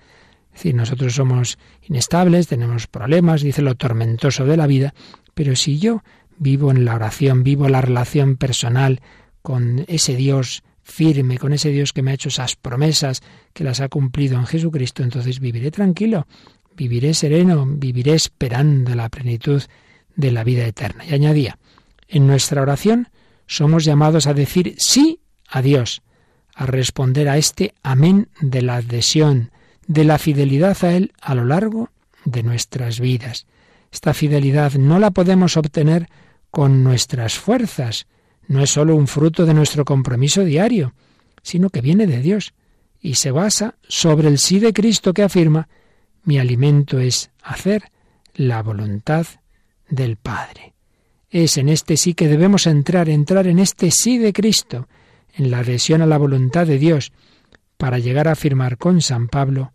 [0.48, 4.96] Es decir, nosotros somos inestables, tenemos problemas, dice lo tormentoso de la vida,
[5.36, 6.02] pero si yo
[6.40, 9.02] vivo en la oración, vivo la relación personal
[9.44, 13.22] con ese Dios firme, con ese Dios que me ha hecho esas promesas,
[13.54, 16.28] que las ha cumplido en Jesucristo, entonces viviré tranquilo,
[16.76, 19.62] viviré sereno, viviré esperando la plenitud
[20.16, 21.06] de la vida eterna.
[21.06, 21.60] Y añadía,
[22.08, 23.10] en nuestra oración
[23.48, 25.20] somos llamados a decir sí
[25.50, 26.02] a Dios,
[26.58, 29.52] a responder a este amén de la adhesión,
[29.86, 31.92] de la fidelidad a Él a lo largo
[32.26, 33.46] de nuestras vidas.
[33.92, 36.10] Esta fidelidad no la podemos obtener
[36.50, 38.08] con nuestras fuerzas,
[38.48, 40.96] no es sólo un fruto de nuestro compromiso diario,
[41.44, 42.56] sino que viene de Dios
[43.00, 45.70] y se basa sobre el sí de Cristo que afirma,
[46.24, 47.84] mi alimento es hacer
[48.34, 49.28] la voluntad
[49.88, 50.74] del Padre.
[51.30, 54.88] Es en este sí que debemos entrar, entrar en este sí de Cristo,
[55.38, 57.12] en la adhesión a la voluntad de Dios,
[57.78, 59.72] para llegar a afirmar con San Pablo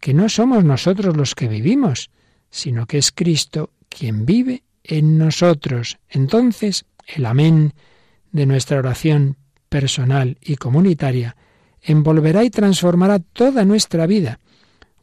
[0.00, 2.10] que no somos nosotros los que vivimos,
[2.50, 5.98] sino que es Cristo quien vive en nosotros.
[6.08, 7.72] Entonces, el amén
[8.32, 9.36] de nuestra oración
[9.68, 11.36] personal y comunitaria
[11.82, 14.40] envolverá y transformará toda nuestra vida,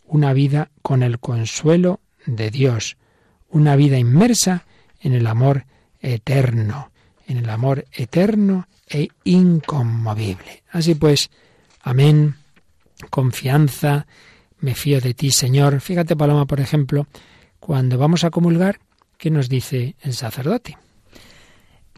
[0.05, 2.97] una vida con el consuelo de Dios,
[3.49, 4.65] una vida inmersa
[4.99, 5.65] en el amor
[5.99, 6.91] eterno,
[7.27, 10.63] en el amor eterno e inconmovible.
[10.71, 11.29] Así pues,
[11.81, 12.35] amén,
[13.09, 14.05] confianza,
[14.59, 15.81] me fío de ti, Señor.
[15.81, 17.07] Fíjate, Paloma, por ejemplo,
[17.59, 18.79] cuando vamos a comulgar,
[19.17, 20.77] ¿qué nos dice el sacerdote?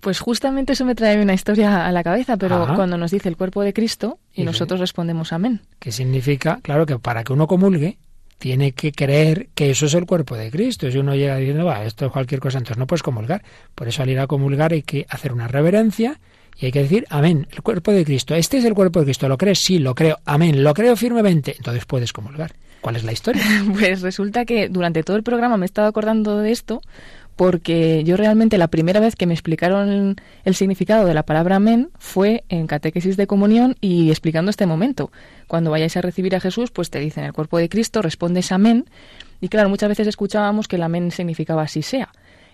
[0.01, 2.75] Pues justamente eso me trae una historia a la cabeza, pero Ajá.
[2.75, 4.45] cuando nos dice el cuerpo de Cristo y ¿Y qué?
[4.45, 5.61] nosotros respondemos amén.
[5.79, 7.97] Que significa, claro, que para que uno comulgue,
[8.37, 10.89] tiene que creer que eso es el cuerpo de Cristo.
[10.91, 13.43] Si uno llega diciendo, va, esto es cualquier cosa, entonces no puedes comulgar.
[13.73, 16.19] Por eso al ir a comulgar hay que hacer una reverencia
[16.59, 18.33] y hay que decir, amén, el cuerpo de Cristo.
[18.33, 19.29] Este es el cuerpo de Cristo.
[19.29, 19.59] ¿Lo crees?
[19.59, 20.17] Sí, lo creo.
[20.25, 21.55] Amén, lo creo firmemente.
[21.57, 22.53] Entonces puedes comulgar.
[22.81, 23.43] ¿Cuál es la historia?
[23.73, 26.81] Pues resulta que durante todo el programa me he estado acordando de esto
[27.35, 31.89] porque yo realmente la primera vez que me explicaron el significado de la palabra amén
[31.99, 35.11] fue en catequesis de comunión y explicando este momento.
[35.47, 38.85] Cuando vayáis a recibir a Jesús, pues te dicen el cuerpo de Cristo, respondes amén.
[39.39, 42.09] Y claro, muchas veces escuchábamos que el amén significaba así sea.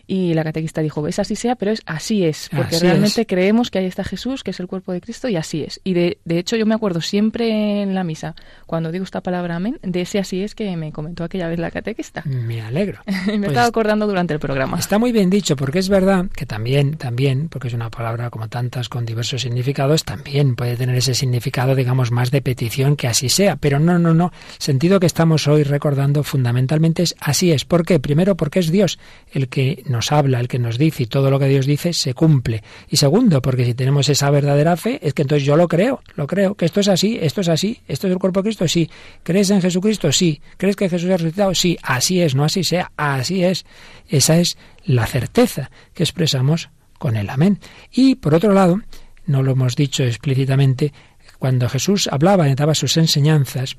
[0.05, 3.27] Y la catequista dijo, es así sea, pero es así es, porque Así realmente es.
[3.27, 5.79] creemos que ahí está Jesús, que es el cuerpo de Cristo, y así es.
[5.83, 8.35] Y de, de hecho yo me acuerdo siempre en la misa,
[8.65, 11.71] cuando digo esta palabra amén, de ese así es que me comentó aquella vez la
[11.71, 12.21] catequista.
[12.25, 12.99] Me alegro.
[13.05, 14.77] me he Pues estado acordando durante el programa.
[14.77, 18.49] Está muy bien dicho, porque es verdad que también, también, porque es una palabra como
[18.49, 23.29] tantas con diversos significados, también puede tener ese significado, digamos, más de petición que así
[23.29, 23.55] sea.
[23.55, 24.31] Pero no, no, no.
[24.57, 27.63] El sentido que estamos hoy recordando fundamentalmente es así es.
[27.65, 27.99] ¿Por qué?
[27.99, 28.99] Primero, porque es Dios
[29.31, 32.13] el que nos habla, el que nos dice, y todo lo que Dios dice se
[32.13, 32.61] cumple.
[32.89, 36.27] Y segundo, porque si tenemos esa verdadera fe, es que entonces yo lo creo, lo
[36.27, 38.89] creo, que esto es así, esto es así, esto es el cuerpo de Cristo, sí.
[39.23, 40.11] ¿Crees en Jesucristo?
[40.11, 40.41] Sí.
[40.57, 41.55] ¿Crees que Jesús ha resucitado?
[41.55, 41.77] Sí.
[41.81, 43.65] Así es, no así sea, así es.
[44.09, 46.69] Esa es la certeza que expresamos
[46.99, 47.59] con el amén.
[47.91, 48.81] Y por otro lado,
[49.25, 50.91] no lo hemos dicho explícitamente,
[51.39, 53.75] cuando Jesús hablaba y daba sus enseñanzas,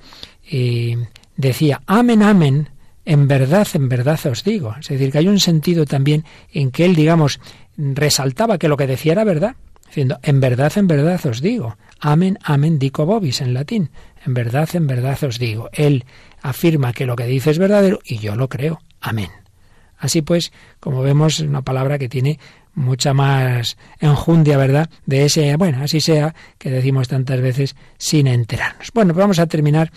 [0.51, 0.97] eh,
[1.37, 2.69] decía, amén, amén,
[3.05, 4.75] en verdad, en verdad os digo.
[4.81, 7.41] Es decir, que hay un sentido también en que él, digamos,
[7.77, 11.77] resaltaba que lo que decía era verdad, diciendo, en verdad, en verdad os digo.
[12.01, 13.91] Amén, amén, dico vobis en latín.
[14.27, 15.69] En verdad, en verdad os digo.
[15.73, 16.05] Él
[16.43, 18.81] afirma que lo que dice es verdadero y yo lo creo.
[19.01, 19.31] Amén.
[19.99, 22.39] Así pues, como vemos, es una palabra que tiene
[22.75, 24.91] mucha más enjundia, ¿verdad?
[25.07, 28.91] De ese, bueno, así sea, que decimos tantas veces sin enterarnos.
[28.93, 29.93] Bueno, pues vamos a terminar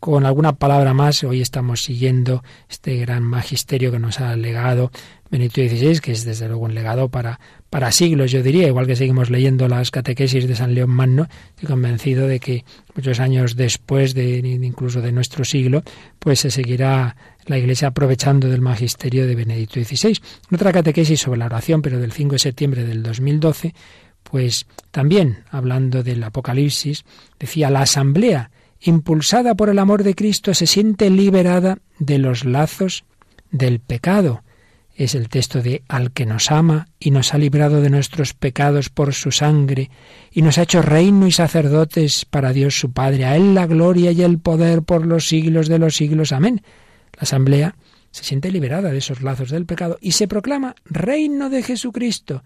[0.00, 1.22] con alguna palabra más.
[1.22, 4.90] Hoy estamos siguiendo este gran magisterio que nos ha legado
[5.30, 7.38] Benito XVI, que es desde luego un legado para,
[7.68, 11.68] para siglos, yo diría, igual que seguimos leyendo las catequesis de San León Magno, estoy
[11.68, 12.64] convencido de que
[12.96, 15.84] muchos años después de incluso de nuestro siglo,
[16.18, 17.14] pues se seguirá
[17.46, 20.18] la Iglesia aprovechando del magisterio de Benedicto XVI.
[20.50, 23.74] Otra catequesis sobre la oración, pero del 5 de septiembre del 2012,
[24.24, 27.04] pues también hablando del Apocalipsis,
[27.38, 28.50] decía la asamblea
[28.80, 33.04] impulsada por el amor de Cristo se siente liberada de los lazos
[33.50, 34.42] del pecado
[35.04, 38.90] es el texto de Al que nos ama y nos ha librado de nuestros pecados
[38.90, 39.90] por su sangre
[40.30, 43.24] y nos ha hecho reino y sacerdotes para Dios su Padre.
[43.24, 46.32] A Él la gloria y el poder por los siglos de los siglos.
[46.32, 46.60] Amén.
[47.14, 47.76] La asamblea
[48.10, 52.44] se siente liberada de esos lazos del pecado y se proclama reino de Jesucristo,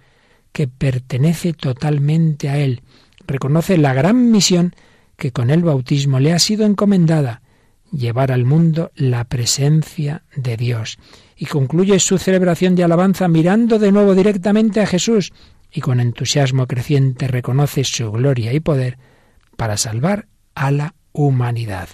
[0.53, 2.83] que pertenece totalmente a Él.
[3.27, 4.77] Reconoce la gran misión
[5.25, 7.41] que con el bautismo le ha sido encomendada,
[7.91, 10.99] llevar al mundo la presencia de Dios
[11.35, 15.33] y concluye su celebración de alabanza mirando de nuevo directamente a Jesús
[15.73, 18.99] y con entusiasmo creciente reconoce su gloria y poder
[19.57, 21.89] para salvar a la humanidad.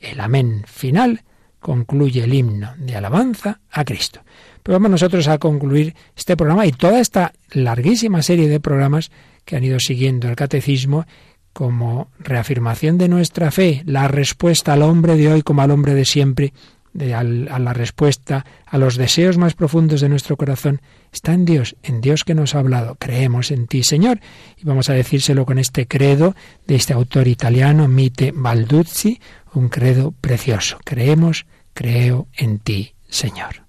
[0.00, 1.22] El amén final
[1.60, 4.24] concluye el himno de alabanza a Cristo.
[4.64, 9.12] Pero vamos nosotros a concluir este programa y toda esta larguísima serie de programas
[9.44, 11.06] que han ido siguiendo el catecismo
[11.54, 16.04] como reafirmación de nuestra fe, la respuesta al hombre de hoy como al hombre de
[16.04, 16.52] siempre,
[16.92, 20.82] de, a la respuesta a los deseos más profundos de nuestro corazón,
[21.12, 22.96] está en Dios, en Dios que nos ha hablado.
[22.96, 24.20] Creemos en ti, Señor.
[24.56, 26.34] Y vamos a decírselo con este credo
[26.66, 29.20] de este autor italiano, Mite Balduzzi,
[29.54, 30.78] un credo precioso.
[30.84, 33.63] Creemos, creo en ti, Señor.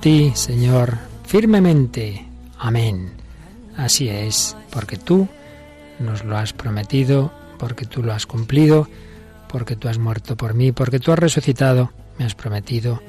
[0.00, 0.96] Ti, Señor,
[1.26, 2.26] firmemente.
[2.58, 3.12] Amén.
[3.76, 5.28] Así es, porque tú
[5.98, 8.88] nos lo has prometido, porque tú lo has cumplido,
[9.48, 13.02] porque tú has muerto por mí, porque tú has resucitado, me has prometido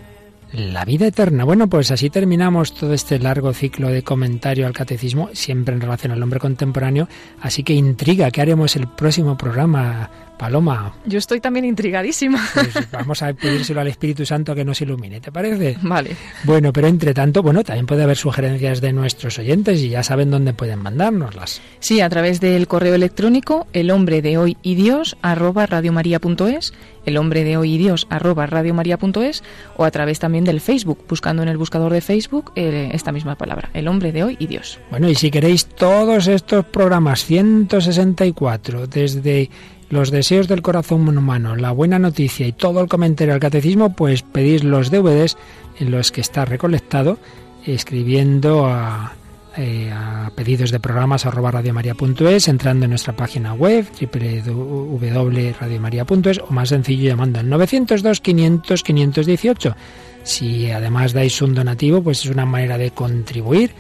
[0.54, 1.44] la vida eterna.
[1.44, 6.12] Bueno, pues así terminamos todo este largo ciclo de comentario al catecismo, siempre en relación
[6.12, 7.08] al hombre contemporáneo.
[7.42, 10.10] Así que intriga, ¿qué haremos el próximo programa?
[10.42, 10.96] Paloma.
[11.06, 12.44] Yo estoy también intrigadísima.
[12.56, 15.78] Pues vamos a pedírselo al Espíritu Santo que nos ilumine, ¿te parece?
[15.84, 16.16] Vale.
[16.46, 20.32] Bueno, pero entre tanto, bueno, también puede haber sugerencias de nuestros oyentes y ya saben
[20.32, 21.62] dónde pueden mandárnoslas.
[21.80, 26.74] Sí, a través del correo electrónico el hombre de hoy y Dios arroba radiomaria.es,
[27.06, 29.44] el hombre de hoy y Dios arroba radiomaria.es
[29.78, 33.36] o a través también del Facebook, buscando en el buscador de Facebook eh, esta misma
[33.36, 34.80] palabra, el hombre de hoy y Dios.
[34.90, 39.50] Bueno, y si queréis todos estos programas 164 desde
[39.90, 44.22] los deseos del corazón humano, la buena noticia y todo el comentario al catecismo, pues
[44.22, 45.38] pedís los DVDs
[45.80, 47.18] en los que está recolectado,
[47.66, 49.14] escribiendo a,
[49.58, 49.92] eh,
[50.36, 57.40] pedidos de programas arroba radiomaria.es, entrando en nuestra página web www.radiomaria.es o más sencillo llamando
[57.40, 59.76] al 902 500 518.
[60.24, 63.72] Si además dais un donativo, pues es una manera de contribuir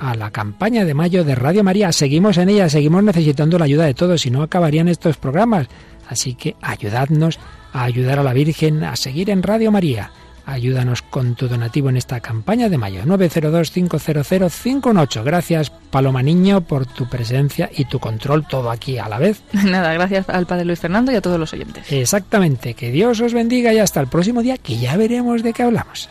[0.00, 1.92] a la campaña de mayo de Radio María.
[1.92, 5.68] Seguimos en ella, seguimos necesitando la ayuda de todos, si no acabarían estos programas.
[6.08, 7.38] Así que ayudadnos
[7.72, 10.10] a ayudar a la Virgen a seguir en Radio María.
[10.46, 13.02] Ayúdanos con tu donativo en esta campaña de mayo.
[13.04, 15.24] 902-500-518.
[15.24, 19.42] Gracias, Paloma Niño, por tu presencia y tu control todo aquí a la vez.
[19.52, 21.90] Nada, gracias al Padre Luis Fernando y a todos los oyentes.
[21.90, 22.74] Exactamente.
[22.74, 26.10] Que Dios os bendiga y hasta el próximo día, que ya veremos de qué hablamos.